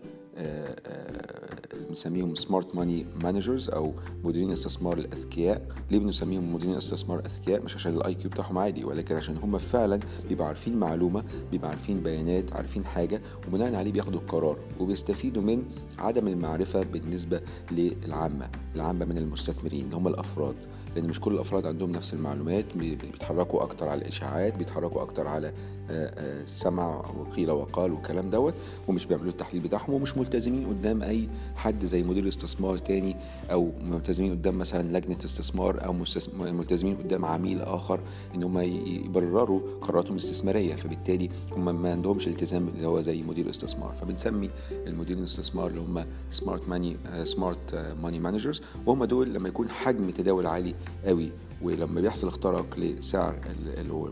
بنسميهم 1.89 2.35
smart 2.35 2.77
money 2.77 3.07
managers 3.23 3.71
أو 3.71 3.93
مديرين 4.25 4.51
استثمار 4.51 4.99
الأذكياء. 4.99 5.67
ليه 5.91 5.99
بنسميهم 5.99 6.55
مديرين 6.55 6.77
استثمار 6.77 7.23
أذكياء؟ 7.27 7.65
مش 7.65 7.75
عشان 7.75 7.95
ال 7.97 8.15
IQ 8.15 8.31
بتاعهم 8.31 8.59
عالي 8.59 8.85
ولكن 8.85 9.17
عشان 9.17 9.37
هم 9.37 9.59
فعلا 9.59 10.01
بيبقوا 10.29 10.47
عارفين 10.47 10.77
معلومة 10.77 11.25
بيبقوا 11.51 11.71
عارفين 11.71 12.01
بيانات 12.01 12.53
عارفين 12.53 12.85
حاجة 12.85 13.23
وبناء 13.49 13.75
عليه 13.75 13.93
بياخدوا 13.93 14.21
القرار 14.21 14.57
وبيستفيدوا 14.81 15.43
من 15.43 15.63
عدم 15.99 16.29
المعرفة 16.29 16.83
بالنسبة 16.83 17.41
للعامة 17.71 18.51
العامة 18.75 19.05
من 19.05 19.19
المستثمرين 19.19 19.93
هم 19.93 20.09
الأفراد. 20.09 20.57
لأن 20.99 21.09
مش 21.09 21.21
كل 21.21 21.35
الأفراد 21.35 21.67
عندهم 21.67 21.91
نفس 21.93 22.15
المعلومات 22.15 22.65
بي- 22.77 22.95
بيتحركوا 22.95 23.63
أكتر 23.63 23.89
على 23.89 24.01
الإشاعات 24.03 24.55
بيتحركوا 24.55 25.03
أكتر 25.03 25.27
على 25.27 25.53
السمع 25.91 27.05
وقيل 27.21 27.51
وقال 27.51 27.93
والكلام 27.93 28.31
دوت 28.31 28.55
ومش 28.89 29.07
بيعملوا 29.07 29.31
التحليل 29.31 29.63
بتاعهم 29.63 29.95
ومش 29.95 30.17
ملتزمين 30.17 30.67
قدام 30.67 31.03
أي 31.03 31.29
حد 31.57 31.85
زي 31.85 32.03
مدير 32.03 32.29
استثمار 32.29 32.79
تاني 32.79 33.17
أو 33.53 33.71
ملتزمين 33.83 34.31
قدام 34.33 34.59
مثلا 34.59 34.99
لجنة 34.99 35.17
استثمار 35.25 35.85
أو 35.85 35.95
ملتزمين 36.39 36.97
قدام 36.97 37.25
عميل 37.25 37.61
آخر 37.63 38.01
إن 38.35 38.43
هم 38.43 38.59
يبرروا 38.59 39.61
قراراتهم 39.81 40.13
الاستثمارية 40.13 40.75
فبالتالي 40.75 41.29
هم 41.53 41.83
ما 41.83 41.93
عندهمش 41.93 42.29
التزام 42.29 42.69
اللي 42.69 42.87
هو 42.87 43.01
زي 43.01 43.23
مدير 43.23 43.51
استثمار. 43.51 43.93
فبنسمي 44.01 44.51
المديرين 44.87 45.19
الاستثمار 45.19 45.67
اللي 45.67 45.81
هم 45.81 46.07
smart 46.31 46.69
money 46.69 46.97
smart 47.25 47.95
money 48.03 48.19
managers 48.19 48.61
وهم 48.87 49.05
دول 49.05 49.35
لما 49.35 49.49
يكون 49.49 49.69
حجم 49.69 50.11
تداول 50.11 50.47
عالي 50.47 50.75
قوي. 51.05 51.33
ولما 51.63 52.01
بيحصل 52.01 52.27
اختراق 52.29 52.79
لسعر 52.79 53.41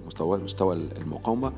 مستوى 0.07 0.39
مستوى 0.39 0.75
المقاومة 0.75 1.53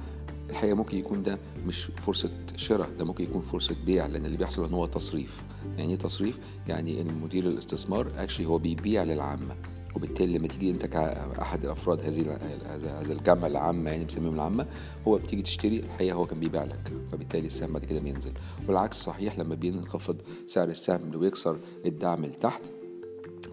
الحقيقة 0.51 0.75
ممكن 0.75 0.99
يكون 0.99 1.23
ده 1.23 1.39
مش 1.67 1.85
فرصة 1.85 2.31
شراء 2.57 2.91
ده 2.99 3.05
ممكن 3.05 3.25
يكون 3.25 3.41
فرصة 3.41 3.77
بيع 3.87 4.07
لأن 4.07 4.25
اللي 4.25 4.37
بيحصل 4.37 4.65
إن 4.65 4.75
هو 4.75 4.87
تصريف. 4.87 5.43
يعني 5.77 5.93
إيه 5.93 5.99
تصريف؟ 5.99 6.39
يعني 6.69 7.01
إن 7.01 7.21
مدير 7.25 7.47
الاستثمار 7.47 8.11
اكشلي 8.19 8.47
هو 8.47 8.59
بيبيع 8.59 9.03
للعامة. 9.03 9.57
وبالتالي 9.97 10.39
لما 10.39 10.49
تيجي 10.49 10.71
أنت 10.71 10.87
كأحد 10.87 11.65
الافراد 11.65 12.01
هذه 12.01 12.39
هذا 13.01 13.13
الجمع 13.13 13.47
العامه 13.47 13.91
يعني 13.91 14.05
بنسميهم 14.05 14.35
العامة 14.35 14.67
هو 15.09 15.19
بتيجي 15.19 15.43
تشتري 15.43 15.79
الحقيقة 15.79 16.15
هو 16.15 16.27
كان 16.27 16.41
بيبيع 16.41 16.65
لك. 16.65 16.93
فبالتالي 17.13 17.47
السهم 17.47 17.73
بعد 17.73 17.85
كده 17.85 18.01
بينزل. 18.01 18.33
والعكس 18.69 18.97
صحيح 18.97 19.39
لما 19.39 19.55
بينخفض 19.55 20.17
سعر 20.47 20.69
السهم 20.69 21.17
ويكسر 21.17 21.59
الدعم 21.87 22.25
لتحت 22.25 22.61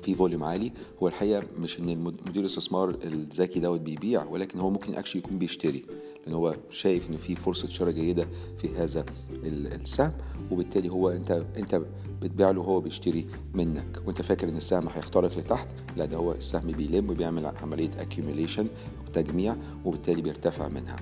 في 0.04 0.16
volume 0.16 0.44
عالي. 0.44 0.72
هو 1.04 1.08
الحقيقة 1.08 1.44
مش 1.60 1.80
إن 1.80 1.98
مدير 2.04 2.42
الاستثمار 2.42 2.90
الذكي 2.90 3.60
دوت 3.60 3.82
بيبيع 3.82 4.26
ولكن 4.26 4.60
هو 4.60 4.70
ممكن 4.70 4.96
actually 4.96 5.22
يكون 5.22 5.38
بيشتري 5.40 5.86
لأن 6.26 6.36
هو 6.36 6.56
شايف 6.70 7.10
إن 7.10 7.18
في 7.18 7.36
فرصة 7.36 7.68
شراء 7.68 7.92
جيدة 7.92 8.28
في 8.58 8.76
هذا 8.76 9.06
السهم 9.44 10.14
وبالتالي 10.52 10.90
هو 10.90 11.10
أنت 11.10 11.46
أنت 11.58 11.82
بتبيع 12.22 12.52
له 12.52 12.62
وهو 12.62 12.80
بيشتري 12.80 13.28
منك. 13.54 14.02
وأنت 14.06 14.22
فاكر 14.22 14.50
إن 14.50 14.58
السهم 14.58 14.88
هيخترق 14.88 15.38
لتحت؟ 15.38 15.68
لا 15.98 16.06
ده 16.06 16.18
هو 16.18 16.32
السهم 16.32 16.72
بيلم 16.72 17.10
وبيعمل 17.10 17.46
عملية 17.46 17.92
accumulation 17.92 18.60
أو 18.60 19.12
تجميع 19.14 19.56
وبالتالي 19.86 20.22
بيرتفع 20.22 20.68
منها. 20.68 20.96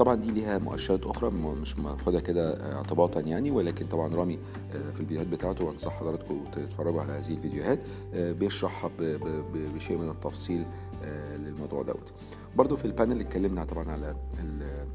طبعا 0.00 0.14
دي 0.14 0.30
ليها 0.30 0.58
مؤشرات 0.58 1.06
أخرى 1.06 1.30
مش 1.30 1.78
ماخدها 1.78 2.20
كده 2.20 2.72
اعتباطا 2.76 3.20
يعني 3.20 3.50
ولكن 3.50 3.86
طبعا 3.86 4.14
رامي 4.14 4.38
في 4.72 4.76
الفيديوهات 4.90 5.26
بتاعته 5.26 5.64
وأنصح 5.64 5.92
حضراتكم 6.00 6.44
تتفرجوا 6.52 7.00
على 7.02 7.12
هذه 7.12 7.32
الفيديوهات 7.32 7.78
بيشرحها 8.14 8.90
بشيء 9.54 9.98
من 9.98 10.10
التفصيل 10.10 10.64
للموضوع 11.38 11.82
دوت. 11.82 12.12
برضو 12.56 12.76
في 12.76 12.84
ال 12.84 12.90
panel 12.90 13.20
اتكلمنا 13.20 13.64
طبعا 13.64 13.90
على 13.90 14.16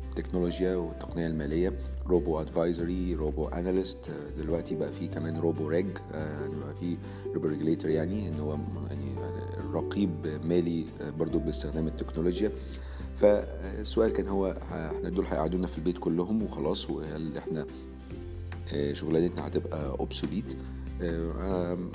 التكنولوجيا 0.09 0.75
والتقنية 0.75 1.27
المالية 1.27 1.73
robo 2.07 2.41
advisory 2.41 3.15
robo 3.15 3.47
analyst 3.47 4.09
دلوقتي 4.37 4.75
بقى 4.75 4.91
في 4.91 5.07
كمان 5.07 5.37
robo 5.39 5.67
reg 5.67 5.87
بقى 6.11 6.75
في 6.79 6.97
robo 7.33 7.47
regulator 7.47 7.91
يعني 7.91 8.27
إن 8.27 8.39
هو 8.39 8.57
يعني 8.89 9.15
رقيب 9.73 10.39
مالي 10.45 10.85
برضو 11.19 11.39
باستخدام 11.39 11.87
التكنولوجيا. 11.87 12.51
فالسؤال 13.17 14.13
كان 14.13 14.27
هو 14.27 14.57
إحنا 14.71 15.09
دول 15.09 15.25
هيقعدونا 15.25 15.67
في 15.67 15.77
البيت 15.77 15.97
كلهم 15.97 16.43
وخلاص 16.43 16.89
وهل 16.89 17.37
إحنا 17.37 17.65
شغلانتنا 18.93 19.47
هتبقى 19.47 19.89
obsolete 19.89 20.57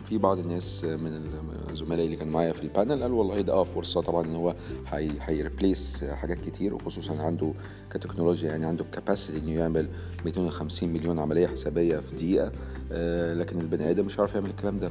في 0.04 0.18
بعض 0.18 0.38
الناس 0.38 0.84
من 0.84 1.30
زملائي 1.72 2.04
اللي 2.04 2.16
كانوا 2.16 2.32
معايا 2.32 2.52
في 2.52 2.62
ال 2.62 2.69
panel 2.69 3.02
قالوا 3.02 3.18
والله 3.18 3.40
ده 3.40 3.52
آه 3.52 3.64
فرصة 3.64 4.00
طبعا 4.00 4.26
إن 4.26 4.34
هو 4.34 4.54
هي 5.20 5.39
replace 5.39 6.04
حاجات 6.04 6.40
كتير 6.40 6.74
وخصوصا 6.74 7.22
عنده 7.22 7.52
كتكنولوجيا 7.90 8.48
يعني 8.50 8.66
عنده 8.66 8.84
capacity 8.92 9.38
إنه 9.38 9.50
يعمل 9.60 9.88
250 10.24 10.88
مليون 10.88 11.18
عملية 11.18 11.46
حسابية 11.46 11.98
في 11.98 12.14
دقيقة 12.16 12.52
لكن 13.34 13.60
البني 13.60 13.90
آدم 13.90 14.06
مش 14.06 14.18
عارف 14.18 14.34
يعمل 14.34 14.50
الكلام 14.50 14.78
ده. 14.78 14.90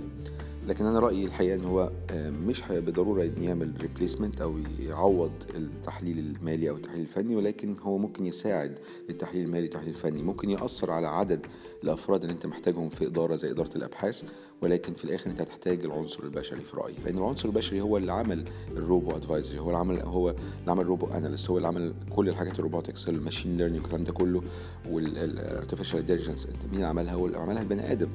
لكن 0.68 0.86
أنا 0.86 1.00
رأيي 1.00 1.26
الحقيقة 1.26 1.56
إن 1.56 1.64
هو 1.66 1.92
مش 2.14 2.64
بالضروره 2.70 3.24
إن 3.24 3.44
يعمل 3.44 3.74
replacement 3.82 4.42
أو 4.42 4.58
يعوض 4.80 5.32
التحليل 5.56 6.20
المالي 6.20 6.70
أو 6.70 6.76
التحليل 6.76 7.02
الفني 7.02 7.36
ولكن 7.36 7.76
هو 7.82 7.98
ممكن 7.98 8.26
يساعد 8.26 8.80
التحليل 9.10 9.46
المالي 9.46 9.64
والتحليل 9.64 9.90
الفني. 9.90 10.24
ممكن 10.24 10.50
يأثر 10.50 10.92
على 10.92 11.08
عدد 11.08 11.46
الأفراد 11.84 12.22
اللي 12.22 12.34
أنت 12.34 12.46
محتاجهم 12.46 12.90
في 12.90 13.08
إدارة 13.08 13.36
زي 13.36 13.52
إدارة 13.52 13.76
الأبحاث. 13.76 14.24
ولكن 14.62 14.94
في 14.94 15.06
الآخر 15.06 15.30
أنت 15.30 15.42
هتحتاج 15.42 15.86
العنصر 15.86 16.24
البشري 16.24 16.62
في 16.62 16.78
رأيي. 16.78 16.96
لأن 17.06 17.18
العنصر 17.18 17.50
البشري 17.50 17.82
هو 17.82 17.98
اللي 17.98 18.12
عمل 18.14 18.44
ال 18.72 18.80
robo 18.80 19.12
advisory 19.12 19.60
هو 19.60 19.68
اللي 19.68 19.78
عمل 19.78 20.00
هو 20.00 20.30
اللي 20.30 20.72
عمل 20.72 20.86
robo 20.86 21.08
analyst 21.08 21.50
هو 21.50 21.58
اللي 21.58 21.68
عمل 21.68 21.94
كل 22.16 22.30
الحاجات 22.30 22.60
ال 22.60 22.65
robotics 22.65 23.10
ال 23.10 23.16
machine 23.16 23.58
learning 23.58 23.82
والكلام 23.82 24.04
ده 24.04 24.12
كله 24.14 24.42
وال 24.90 25.08
artificial 25.08 26.00
intelligence 26.00 26.46
أنت 26.46 26.74
مين 26.74 26.84
عملها؟ 26.84 27.14
هو 27.14 27.26
اللي 27.26 27.38
عملها 27.38 27.62
البني 27.62 27.92
آدم. 27.92 28.10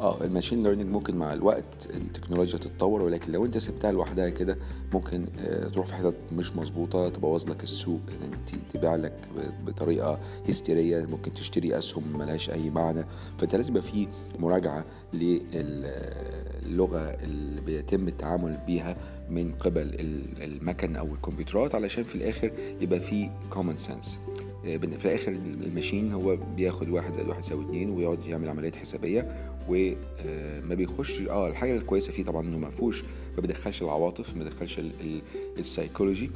آه 0.00 0.24
ال 0.24 0.29
machine 0.29 0.62
learning 0.62 0.90
ممكن 0.90 1.16
مع 1.16 1.32
الوقت 1.32 1.86
التكنولوجيا 1.94 2.58
تتطور 2.58 3.02
ولكن 3.02 3.32
لو 3.32 3.44
أنت 3.44 3.58
سبتها 3.58 3.92
لوحدها 3.92 4.28
كده 4.28 4.56
ممكن 4.94 5.26
آه 5.38 5.68
تروح 5.68 5.86
في 5.86 5.94
حتت 5.94 6.14
مش 6.32 6.56
مظبوطة 6.56 7.08
تبوظ 7.08 7.50
لك 7.50 7.62
السوق 7.62 8.00
تبيع 8.74 8.94
لك 8.96 9.12
بطريقة 9.66 10.20
هستيرية 10.48 11.06
ممكن 11.06 11.32
تشتري 11.32 11.78
أسهم 11.78 12.18
ملهاش 12.18 12.50
أي 12.50 12.70
معنى. 12.70 13.04
فأنت 13.38 13.54
لازم 13.56 13.76
يبقى 13.76 13.82
في 13.92 14.08
مراجعة 14.38 14.84
للغة 15.14 16.98
اللي 16.98 17.60
بيتم 17.60 18.08
التعامل 18.08 18.58
بيها 18.66 18.96
من 19.30 19.52
قبل 19.52 19.94
المكن 20.42 20.96
أو 20.96 21.06
الكمبيوترات 21.06 21.74
علشان 21.74 22.04
في 22.04 22.14
الآخر 22.14 22.50
يبقى 22.80 23.00
في 23.00 23.30
common 23.50 23.76
sense 23.76 24.18
في 24.64 25.04
الآخر 25.04 25.32
ال 25.32 25.42
machine 25.42 26.12
هو 26.12 26.36
بياخد 26.56 26.88
واحد 26.88 27.12
زائد 27.12 27.28
واحد 27.28 27.40
يساوي 27.40 27.64
اتنين 27.64 27.90
ويقعد 27.90 28.26
يعمل 28.26 28.48
عمليات 28.48 28.76
حسابية 28.76 29.52
وما 29.68 30.74
بيخش 30.74 31.20
آه 31.20 31.48
الحاجة 31.48 31.76
الكويسة 31.76 32.12
فيه 32.12 32.24
طبعا 32.24 32.42
إنه 32.46 32.58
ما 32.58 32.70
فيهوش 32.70 33.02
ما 33.36 33.40
بيدخلش 33.40 33.82
العواطف 33.82 34.36
ما 34.36 34.44
بيدخلش 34.44 34.80
السايكولوجي 35.58 36.30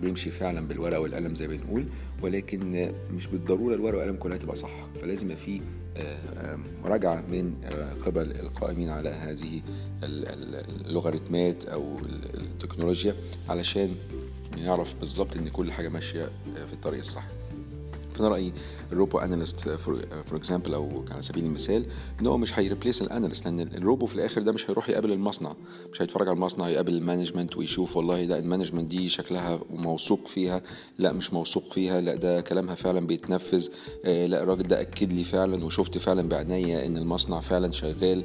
بيمشي 0.00 0.30
فعلا 0.30 0.60
بالورقة 0.68 1.00
والقلم 1.00 1.34
زي 1.34 1.48
ما 1.48 1.56
بنقول 1.56 1.84
ولكن 2.22 2.90
مش 3.16 3.26
بالضرورة 3.26 3.74
الورقة 3.74 3.98
والقلم 3.98 4.16
كلها 4.16 4.36
تبقى 4.36 4.56
صح. 4.56 4.70
فلازم 5.00 5.26
يبقى 5.30 5.36
في 5.36 5.60
مراجعه 6.84 7.24
من 7.28 7.54
قبل 8.06 8.30
القائمين 8.30 8.90
على 8.90 9.08
هذه 9.08 9.62
اللوغاريتمات 10.02 11.64
أو 11.64 11.96
التكنولوجيا 12.34 13.14
علشان 13.48 13.94
نعرف 14.58 14.94
بالظبط 15.00 15.36
إن 15.36 15.48
كل 15.48 15.72
حاجة 15.72 15.88
ماشية 15.88 16.30
في 16.66 16.72
الطريق 16.72 16.98
الصح. 16.98 17.24
فانا 18.14 18.28
رأيي 18.28 18.52
ال 18.92 18.97
robo 18.97 19.18
analyst 19.18 19.68
for 19.68 20.00
example 20.32 20.74
أو 20.74 21.04
على 21.10 21.22
سبيل 21.22 21.44
المثال 21.44 21.86
إن 22.20 22.26
هو 22.26 22.38
مش 22.38 22.58
هي 22.58 22.68
replace 22.68 23.02
ال 23.02 23.07
analyst 23.07 23.44
لأن 23.44 23.60
ال 23.60 23.69
robo 23.69 24.06
في 24.06 24.14
الآخر 24.14 24.42
ده 24.42 24.52
مش 24.52 24.70
هيروح 24.70 24.88
يقابل 24.90 25.12
المصنع. 25.12 25.54
مش 25.92 26.02
هيتفرج 26.02 26.28
على 26.28 26.34
المصنع 26.36 26.68
يقابل 26.68 26.94
ال 26.94 27.00
management 27.00 27.56
ويشوف 27.56 27.96
والله 27.96 28.24
ده 28.24 28.38
ال 28.38 28.43
management 28.43 28.90
دي 28.90 29.08
شكلها 29.08 29.60
موثوق 29.70 30.28
فيها 30.28 30.62
لا 30.98 31.12
مش 31.12 31.32
موثوق 31.32 31.72
فيها 31.72 32.00
لا 32.00 32.14
ده 32.14 32.40
كلامها 32.40 32.74
فعلا 32.74 33.06
بيتنفذ 33.06 33.68
لا 34.04 34.42
الراجل 34.42 34.62
ده 34.62 34.80
أكد 34.80 35.12
لي 35.12 35.24
فعلا 35.24 35.64
وشفت 35.64 35.98
فعلا 35.98 36.28
بعناية 36.28 36.86
إن 36.86 36.96
المصنع 36.96 37.40
فعلا 37.40 37.70
شغال. 37.72 38.24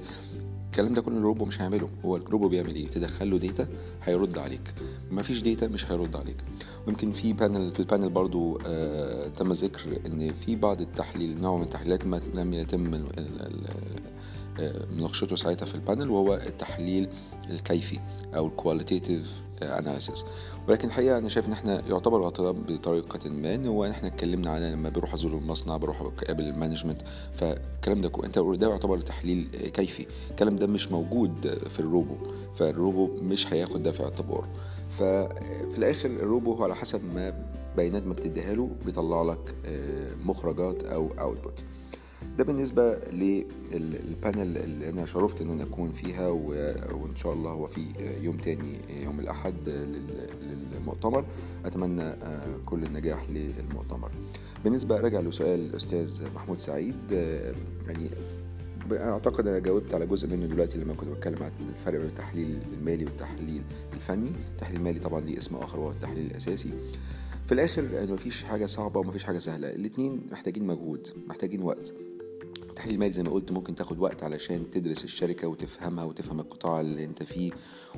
الكلام 0.72 0.94
ده 0.94 1.02
كله 1.02 1.18
ال 1.18 1.23
robo 1.23 1.46
مش 1.46 1.62
هيعمله. 1.62 1.90
هو 2.06 2.16
ال 2.16 2.22
robo 2.22 2.48
بيعمل 2.48 2.76
إيه؟ 2.76 2.88
تدخل 2.88 3.30
له 3.32 3.38
data 3.38 3.68
هيرد 4.04 4.38
عليك. 4.38 4.74
ما 5.12 5.22
فيش 5.22 5.42
data 5.42 5.68
مش 5.68 5.92
هيرد 5.92 6.16
عليك. 6.16 6.38
ويمكن 6.88 7.12
في 7.12 7.34
panel 7.34 7.72
في 7.72 7.80
ال 7.80 7.85
panel 7.85 8.10
برضو 8.10 8.60
آه 8.68 9.28
تم 9.28 9.52
ذكر 9.52 10.00
إن 10.06 10.34
في 10.34 10.56
بعض 10.56 10.82
التحليل 10.82 11.42
نوع 11.42 11.58
من 11.58 11.64
التحليلات 11.64 12.06
ما 12.06 12.22
لم 12.34 12.54
يتم 12.54 13.04
مناقشته 14.98 15.36
ساعتها 15.36 15.66
في 15.66 15.76
ال 15.76 15.81
panel 15.81 16.10
وهو 16.10 16.34
التحليل 16.34 17.10
الكيفي 17.50 18.00
أو 18.36 18.48
ال 18.48 18.55
qualitative 18.55 19.42
analysis 19.62 20.24
ولكن 20.70 20.88
الحقيقة 20.88 21.18
أنا 21.18 21.30
شايف 21.30 21.48
إن 21.48 21.52
إحنا 21.52 21.82
يعتبر 21.90 22.22
غطيناه 22.22 22.52
بطريقة 22.52 23.30
ما 23.30 23.56
إن 23.56 23.66
هو 23.66 23.86
إحنا 23.86 24.08
اتكلمنا 24.08 24.52
على 24.52 24.72
لما 24.72 24.90
بروح 24.90 25.14
أزور 25.14 25.32
المصنع 25.32 25.78
بروح 25.78 26.02
اقابل 26.02 26.44
ال 26.48 26.53
management 26.53 27.02
فالكلام 27.36 28.02
ده 28.02 28.12
أنت 28.26 28.40
ده 28.40 28.70
يعتبر 28.70 29.02
تحليل 29.02 29.48
كيفي 29.74 30.06
الكلام 30.30 30.56
ده 30.56 30.68
مش 30.68 30.92
موجود 30.92 31.58
في 31.68 31.80
ال 31.80 31.87
robo 31.87 32.16
فال 32.56 32.73
robo 32.73 33.08
مش 33.22 33.54
هياخد 33.54 33.84
ده 33.84 33.92
في 33.92 34.04
اعتبار 34.04 34.48
ففي 34.90 35.78
الآخر 35.78 36.10
ال 36.10 36.18
robo 36.18 36.54
هو 36.54 36.64
على 36.64 36.76
حسب 36.76 37.02
ما 37.16 37.34
بيانات 37.78 38.08
ما 38.08 38.14
بتديها 38.14 38.54
له 38.54 38.70
بيطلع 38.86 39.22
لك 39.22 39.56
مخرجات 40.26 40.84
أو 40.84 41.08
output 41.20 41.64
ده 42.38 42.44
بالنسبة 42.44 42.98
لل 43.12 43.53
panel 43.53 44.58
اللي 44.58 44.90
أنا 44.90 45.06
شرفت 45.06 45.42
إن 45.42 45.50
أنا 45.50 45.64
أكون 45.64 45.92
فيها 45.92 46.28
وإن 46.28 47.16
شاء 47.16 47.34
الله 47.34 47.52
هو 47.52 47.68
في 47.68 47.86
يوم 48.22 48.38
تاني 48.38 49.04
يوم 49.04 49.20
الأحد 49.20 49.70
للمؤتمر. 50.74 51.26
أتمنى 51.66 52.14
كل 52.66 52.84
النجاح 52.84 53.30
للمؤتمر. 53.30 54.12
بالنسبة 54.64 55.00
راجع 55.00 55.20
لسؤال 55.20 55.60
الأستاذ 55.60 56.24
محمود 56.36 56.60
سعيد 56.60 57.12
يعني 57.88 58.10
أعتقد 58.92 59.48
أنا 59.48 59.60
جاوبت 59.60 59.94
على 59.94 60.06
جزء 60.06 60.28
منه 60.28 60.46
دلوقتي 60.46 60.78
لما 60.78 60.94
كنت 60.94 61.10
بتكلم 61.10 61.44
عن 61.44 61.52
الفرق 61.70 62.00
بين 62.00 62.08
التحليل 62.08 62.60
المالي 62.74 63.06
والتحليل 63.06 63.62
الفني. 63.94 64.32
التحليل 64.52 64.78
المالي 64.80 65.00
طبعا 65.00 65.22
ليه 65.22 65.38
اسم 65.38 65.56
آخر 65.56 65.80
وهو 65.80 65.92
التحليل 65.92 66.26
الأساسي. 66.26 66.70
في 67.48 67.52
الآخر 67.52 68.08
مفيش 68.14 68.44
حاجة 68.44 68.66
صعبة 68.66 69.00
ومفيش 69.00 69.24
حاجة 69.24 69.38
سهلة. 69.38 69.70
الاتنين 69.70 70.22
محتاجين 70.32 70.68
مجهود 70.68 71.08
محتاجين 71.28 71.64
وقت. 71.64 71.94
التحليل 72.80 72.96
المالي 72.96 73.14
زي 73.14 73.24
ما 73.24 73.30
قلت 73.32 73.52
ممكن 73.52 73.76
تاخد 73.76 74.00
وقت 74.00 74.24
علشان 74.24 74.70
تدرس 74.70 75.04
الشركة 75.04 75.48
وتفهمها 75.48 76.04
وتفهم 76.04 76.40
القطاع 76.40 76.82
اللي 76.82 77.06
انت 77.06 77.24
فيه 77.24 77.52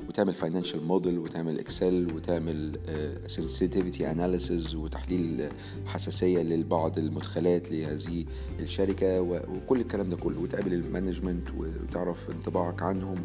وتعمل 0.08 0.34
financial 0.34 0.84
model 0.84 1.18
وتعمل 1.18 1.58
Excel 1.58 2.14
وتعمل 2.14 2.78
sensitivity 3.26 4.10
analysis 4.10 4.74
وتحليل 4.74 5.48
حساسية 5.86 6.42
لبعض 6.42 6.98
المدخلات 6.98 7.72
لهذه 7.72 8.24
الشركة 8.60 9.20
وكل 9.20 9.80
الكلام 9.80 10.10
ده 10.10 10.16
كله. 10.16 10.40
وتقابل 10.40 10.72
ال 10.74 10.81
management 10.81 11.48
وتعرف 11.58 12.30
انطباعك 12.30 12.82
عنهم 12.82 13.18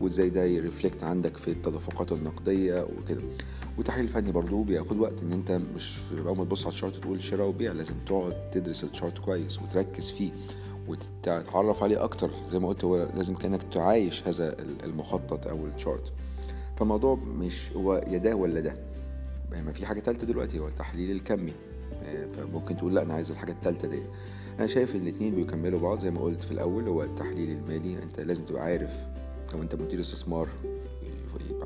وازاي 0.00 0.30
ده 0.30 0.44
ي 0.44 0.51
reflect 0.51 1.02
عندك 1.04 1.36
في 1.36 1.48
التدفقات 1.48 2.12
النقدية 2.12 2.86
وكده. 2.98 3.22
والتحليل 3.78 4.04
الفني 4.04 4.32
برضو 4.32 4.62
بياخد 4.62 4.98
وقت 4.98 5.22
ان 5.22 5.32
انت 5.32 5.60
مش 5.76 5.98
أول 6.26 6.36
ما 6.36 6.44
تبص 6.44 6.62
على 6.66 6.72
الشارت 6.72 6.96
تقول 6.96 7.22
شراء 7.22 7.48
وبيع 7.48 7.72
لازم 7.72 7.94
تقعد 8.06 8.50
تدرس 8.50 8.84
الشارت 8.84 9.18
كويس 9.18 9.58
وتركز 9.62 10.10
فيه. 10.10 10.30
وتتعرف 10.92 11.82
عليه 11.82 12.04
أكتر. 12.04 12.30
زي 12.46 12.58
ما 12.58 12.68
قلت 12.68 12.84
هو 12.84 13.08
لازم 13.14 13.34
كأنك 13.34 13.62
تعايش 13.72 14.28
هذا 14.28 14.56
المخطط 14.84 15.46
أو 15.46 15.66
الشارت 15.76 16.12
فالموضوع 16.76 17.14
مش 17.14 17.72
هو 17.72 17.94
يا 17.94 18.18
ده 18.18 18.36
ولا 18.36 18.60
ده. 18.60 18.76
ما 19.52 19.72
في 19.72 19.86
حاجة 19.86 20.00
ثالثه 20.00 20.26
دلوقتي 20.26 20.58
هو 20.58 20.68
التحليل 20.68 21.10
الكمي. 21.10 21.52
فممكن 22.36 22.76
تقول 22.76 22.94
لأ 22.94 23.02
أنا 23.02 23.14
عايز 23.14 23.30
الحاجة 23.30 23.52
الثالثه 23.52 23.88
دي. 23.88 24.02
أنا 24.58 24.66
شايف 24.66 24.96
إن 24.96 25.00
الاثنين 25.00 25.34
بيكملوا 25.34 25.80
بعض. 25.80 25.98
زي 25.98 26.10
ما 26.10 26.20
قلت 26.20 26.42
في 26.42 26.52
الأول 26.52 26.88
هو 26.88 27.02
التحليل 27.02 27.50
المالي. 27.50 28.02
أنت 28.02 28.20
لازم 28.20 28.44
تبقى 28.44 28.62
عارف 28.62 29.06
لو 29.54 29.62
أنت 29.62 29.74
مدير 29.74 30.00
استثمار 30.00 30.48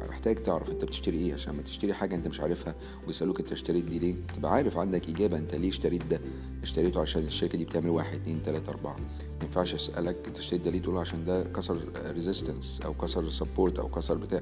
محتاج 0.08 0.42
تعرف 0.42 0.70
انت 0.70 0.84
بتشتري 0.84 1.18
إيه 1.18 1.34
عشان 1.34 1.56
ما 1.56 1.62
تشتري 1.62 1.94
حاجة 1.94 2.14
انت 2.14 2.28
مش 2.28 2.40
عارفها 2.40 2.74
ويسالوك 3.06 3.40
انت 3.40 3.52
اشتريت 3.52 3.84
دي 3.84 3.98
ليه. 3.98 4.14
تبقى 4.36 4.52
عارف 4.52 4.78
عندك 4.78 5.08
إجابة 5.08 5.38
انت 5.38 5.54
ليه 5.54 5.68
اشتريت 5.68 6.04
ده. 6.06 6.20
اشتريته 6.62 7.00
عشان 7.00 7.22
الشركة 7.22 7.58
دي 7.58 7.64
بتعمل 7.64 7.90
واحد 7.90 8.14
اتنين 8.20 8.42
تلاتة 8.42 8.70
أربعة. 8.70 8.96
ما 9.40 9.42
ينفعش 9.44 9.74
أسألك 9.74 10.16
انت 10.26 10.38
اشتريت 10.38 10.62
ده 10.62 10.70
ليه 10.70 10.82
تقول 10.82 10.96
عشان 10.98 11.24
ده 11.24 11.44
كسر 11.44 11.78
resistance 12.06 12.80
أو 12.84 12.94
كسر 12.94 13.30
support 13.30 13.78
أو 13.78 13.88
كسر 13.88 14.14
بتاع. 14.14 14.40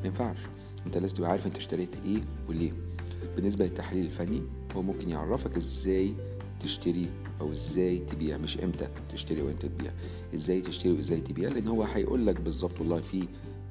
ما 0.00 0.06
ينفعش. 0.06 0.36
انت 0.86 0.98
لازم 0.98 1.16
تبقى 1.16 1.30
عارف 1.30 1.46
انت 1.46 1.56
اشتريت 1.56 1.96
إيه 2.04 2.22
وليه. 2.48 2.72
بالنسبة 3.36 3.64
للتحليل 3.64 4.06
الفني 4.06 4.42
هو 4.76 4.82
ممكن 4.82 5.10
يعرفك 5.10 5.56
إزاي 5.56 6.14
تشتري 6.60 7.08
أو 7.40 7.52
إزاي 7.52 7.98
تبيع. 7.98 8.38
مش 8.38 8.58
إمتى 8.58 8.88
تشتري 9.12 9.42
وإمتى 9.42 9.66
تبيع. 9.66 9.92
إزاي 10.34 10.60
تشتري 10.60 10.92
وازاي 10.92 11.20
تبيع؟ 11.20 11.48
لأن 11.48 11.68
هو 11.68 11.82
هيقول 11.82 12.26
لك 12.26 12.40
بالظبط 12.40 12.80
والله 12.80 13.00
في 13.00 13.24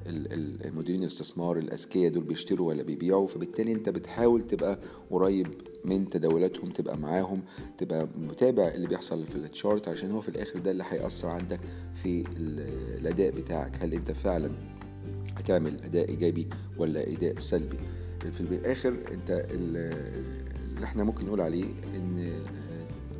المديرين 0.06 1.02
الاستثمار 1.02 1.58
الأذكياء 1.58 2.12
دول 2.12 2.24
بيشتروا 2.24 2.68
ولا 2.68 2.82
بيبيعوا 2.82 3.26
فبالتالي 3.26 3.72
انت 3.72 3.88
بتحاول 3.88 4.46
تبقى 4.46 4.78
قريب 5.10 5.46
من 5.84 6.08
تداولاتهم 6.08 6.70
تبقى 6.70 6.98
معاهم 6.98 7.42
تبقى 7.78 8.08
متابع 8.18 8.68
اللي 8.68 8.86
بيحصل 8.86 9.24
في 9.26 9.36
التشارت 9.36 9.88
عشان 9.88 10.10
هو 10.10 10.20
في 10.20 10.28
الآخر 10.28 10.58
ده 10.58 10.70
اللي 10.70 10.84
هيأثر 10.88 11.28
عندك 11.28 11.60
في 12.02 12.24
الأداء 12.98 13.30
بتاعك. 13.30 13.82
هل 13.82 13.94
انت 13.94 14.12
فعلا 14.12 14.50
هتعمل 15.36 15.80
أداء 15.82 16.08
إيجابي 16.08 16.48
ولا 16.78 17.12
أداء 17.12 17.38
سلبي؟ 17.38 17.78
في 18.32 18.40
الآخر 18.40 18.96
انت 19.12 19.46
اللي 19.50 20.84
إحنا 20.84 21.04
ممكن 21.04 21.26
نقول 21.26 21.40
عليه 21.40 21.64
إن 21.96 22.32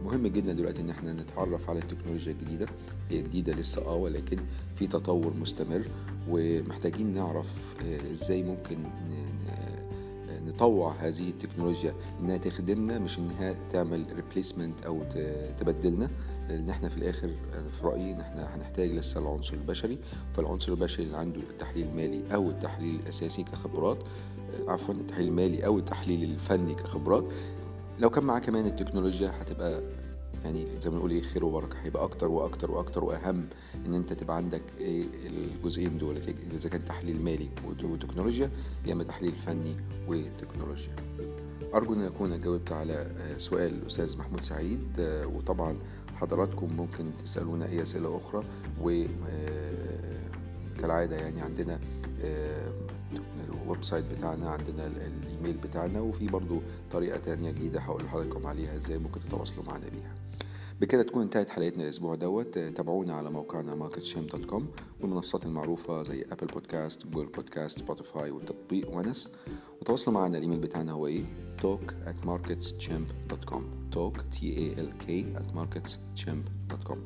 مهم 0.05 0.27
جدا 0.27 0.53
دلوقتي 0.53 0.81
إن 0.81 0.91
إحنا 0.91 1.13
نتعرف 1.13 1.71
على 1.71 1.79
التكنولوجيا 1.79 2.33
الجديدة. 2.33 2.67
هي 3.11 3.23
جديدة 3.23 3.53
لسه 3.53 3.87
آه 3.87 3.95
ولكن 3.97 4.39
في 4.77 4.87
تطور 4.87 5.35
مستمر 5.41 5.83
ومحتاجين 6.29 7.15
نعرف 7.15 7.75
إزاي 8.13 8.43
ممكن 8.43 8.79
نطوع 10.47 10.93
هذه 10.93 11.29
التكنولوجيا 11.29 11.95
إنها 12.21 12.37
تخدمنا 12.37 12.99
مش 12.99 13.19
إنها 13.19 13.55
تعمل 13.73 14.05
ريبليسمنت 14.17 14.83
أو 14.87 15.03
تبدلنا. 15.59 16.11
لأن 16.49 16.71
إحنا 16.71 16.89
في 16.89 16.97
الآخر 16.97 17.29
في 17.81 17.87
رأيي 17.87 18.13
إن 18.13 18.21
إحنا 18.21 18.57
هنحتاج 18.57 18.91
لسه 18.91 19.21
العنصر 19.21 19.55
البشري. 19.55 19.99
فالعنصر 20.37 20.73
البشري 20.73 21.05
اللي 21.07 21.17
عنده 21.17 21.41
التحليل 21.41 21.87
المالي 21.87 22.35
أو 22.35 22.51
التحليل 22.51 22.95
الأساسي 22.95 23.43
كخبرات 23.43 23.99
عفوا 24.69 24.95
التحليل 24.95 25.29
المالي 25.29 25.67
أو 25.67 25.79
التحليل 25.79 26.23
الفني 26.25 26.75
كخبرات 26.75 27.25
لو 27.99 28.11
كان 28.11 28.25
معاه 28.25 28.39
كمان 28.39 28.67
التكنولوجيا 28.67 29.33
هتبقى 29.41 29.83
يعني 30.45 30.67
زي 30.81 30.91
ما 30.91 30.97
نقول 30.97 31.11
إيه 31.11 31.23
خير 31.23 31.45
وبركة. 31.45 31.79
هيبقى 31.83 32.05
أكتر 32.05 32.29
وأكتر 32.29 32.71
وأكتر 32.71 33.05
وأهم 33.05 33.47
إن 33.87 33.95
أنت 33.95 34.13
تبقى 34.13 34.37
عندك 34.37 34.63
إيه 34.79 35.05
الجزئين 35.27 35.99
دول. 35.99 36.17
إذا 36.53 36.69
كان 36.69 36.85
تحليل 36.85 37.25
مالي 37.25 37.49
وتكنولوجيا 37.85 38.51
يا 38.87 38.93
إما 38.93 39.05
تحليل 39.05 39.33
فني 39.33 39.77
وتكنولوجيا. 40.09 40.97
أرجو 41.75 41.95
إن 41.95 42.03
اكون 42.03 42.41
جاوبت 42.41 42.73
على 42.73 43.07
سؤال 43.39 43.75
الأستاذ 43.75 44.19
محمود 44.19 44.41
سعيد. 44.41 44.81
وطبعا 45.35 45.77
حضراتكم 46.15 46.77
ممكن 46.77 47.11
تسألونا 47.25 47.67
أي 47.67 47.83
أسئلة 47.83 48.17
أخرى. 48.17 48.45
و 48.83 49.05
كالعادة 50.81 51.17
يعني 51.17 51.41
عندنا 51.41 51.81
ال 53.65 53.85
website 53.85 54.05
بتاعنا 54.05 54.51
عندنا 54.51 54.87
الإيميل 54.87 55.57
بتاعنا 55.57 56.01
وفي 56.01 56.27
برضو 56.27 56.61
طريقة 56.91 57.19
تانية 57.19 57.51
جديدة 57.51 57.81
هقول 57.81 58.03
لحضراتكم 58.05 58.47
عليها 58.47 58.77
إزاي 58.77 58.99
ممكن 58.99 59.21
تتواصلوا 59.21 59.65
معنا 59.65 59.89
بيها. 59.89 60.15
بكده 60.81 61.03
تكون 61.03 61.23
انتهت 61.23 61.51
حلقتنا 61.51 61.83
الأسبوع 61.85 62.15
دوت. 62.15 62.59
تابعونا 62.59 63.15
على 63.15 63.31
موقعنا 63.31 63.89
marketschamp.com 63.89 64.63
والمنصات 65.01 65.47
المعروفة 65.47 66.03
زي 66.03 66.25
Apple 66.33 66.47
Podcasts 66.47 67.07
Google 67.07 67.27
Podcasts 67.27 67.79
Spotify 67.79 68.31
وتطبيق 68.31 68.91
ونس. 68.97 69.33
وتواصلوا 69.81 70.15
معنا 70.15 70.39
الإيميل 70.39 70.59
بتاعنا 70.59 70.93
هو 70.93 71.07
إيه؟ 71.07 71.25
talk 71.63 71.93
at 72.07 72.27
marketschamp.com 72.27 73.63
talk 73.95 74.17
t 74.35 74.39
a 74.43 74.81
l 74.81 74.91
k 75.07 75.25
at 75.39 75.55
marketschamp.com 75.59 76.97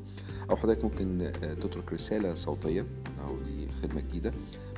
أو 0.49 0.55
حضرتك 0.55 0.83
ممكن 0.83 1.31
تترك 1.61 1.93
رسالة 1.93 2.33
صوتية 2.33 2.85
أو 3.27 3.37
دي 3.39 3.67
خدمه 3.83 4.01
جديدة 4.01 4.33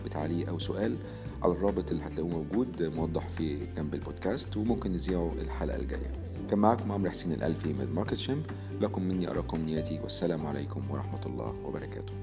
بتعليق 0.06 0.50
أو 0.50 0.60
سؤال 0.60 0.98
على 1.44 1.54
الرابط 1.54 1.92
اللي 1.92 2.06
هتلاقوه 2.06 2.32
موجود 2.32 2.84
موضح 2.84 3.30
في 3.30 3.58
جنب 3.78 3.94
البودكاست 3.94 4.58
وممكن 4.58 4.92
نذيعه 4.92 5.34
الحلقة 5.42 5.78
الجاية. 5.78 6.12
كان 6.50 6.60
معاكم 6.60 6.92
عمرو 6.92 7.10
حسين 7.10 7.32
الألفي 7.32 7.74
من 7.74 7.88
ماركت 7.96 8.16
شيمب 8.16 8.46
لكم 8.82 9.04
مني 9.04 9.30
أراكم 9.30 9.58
نياتي 9.58 10.00
والسلام 10.04 10.48
عليكم 10.48 10.82
ورحمة 10.92 11.26
الله 11.26 11.54
وبركاته. 11.66 12.14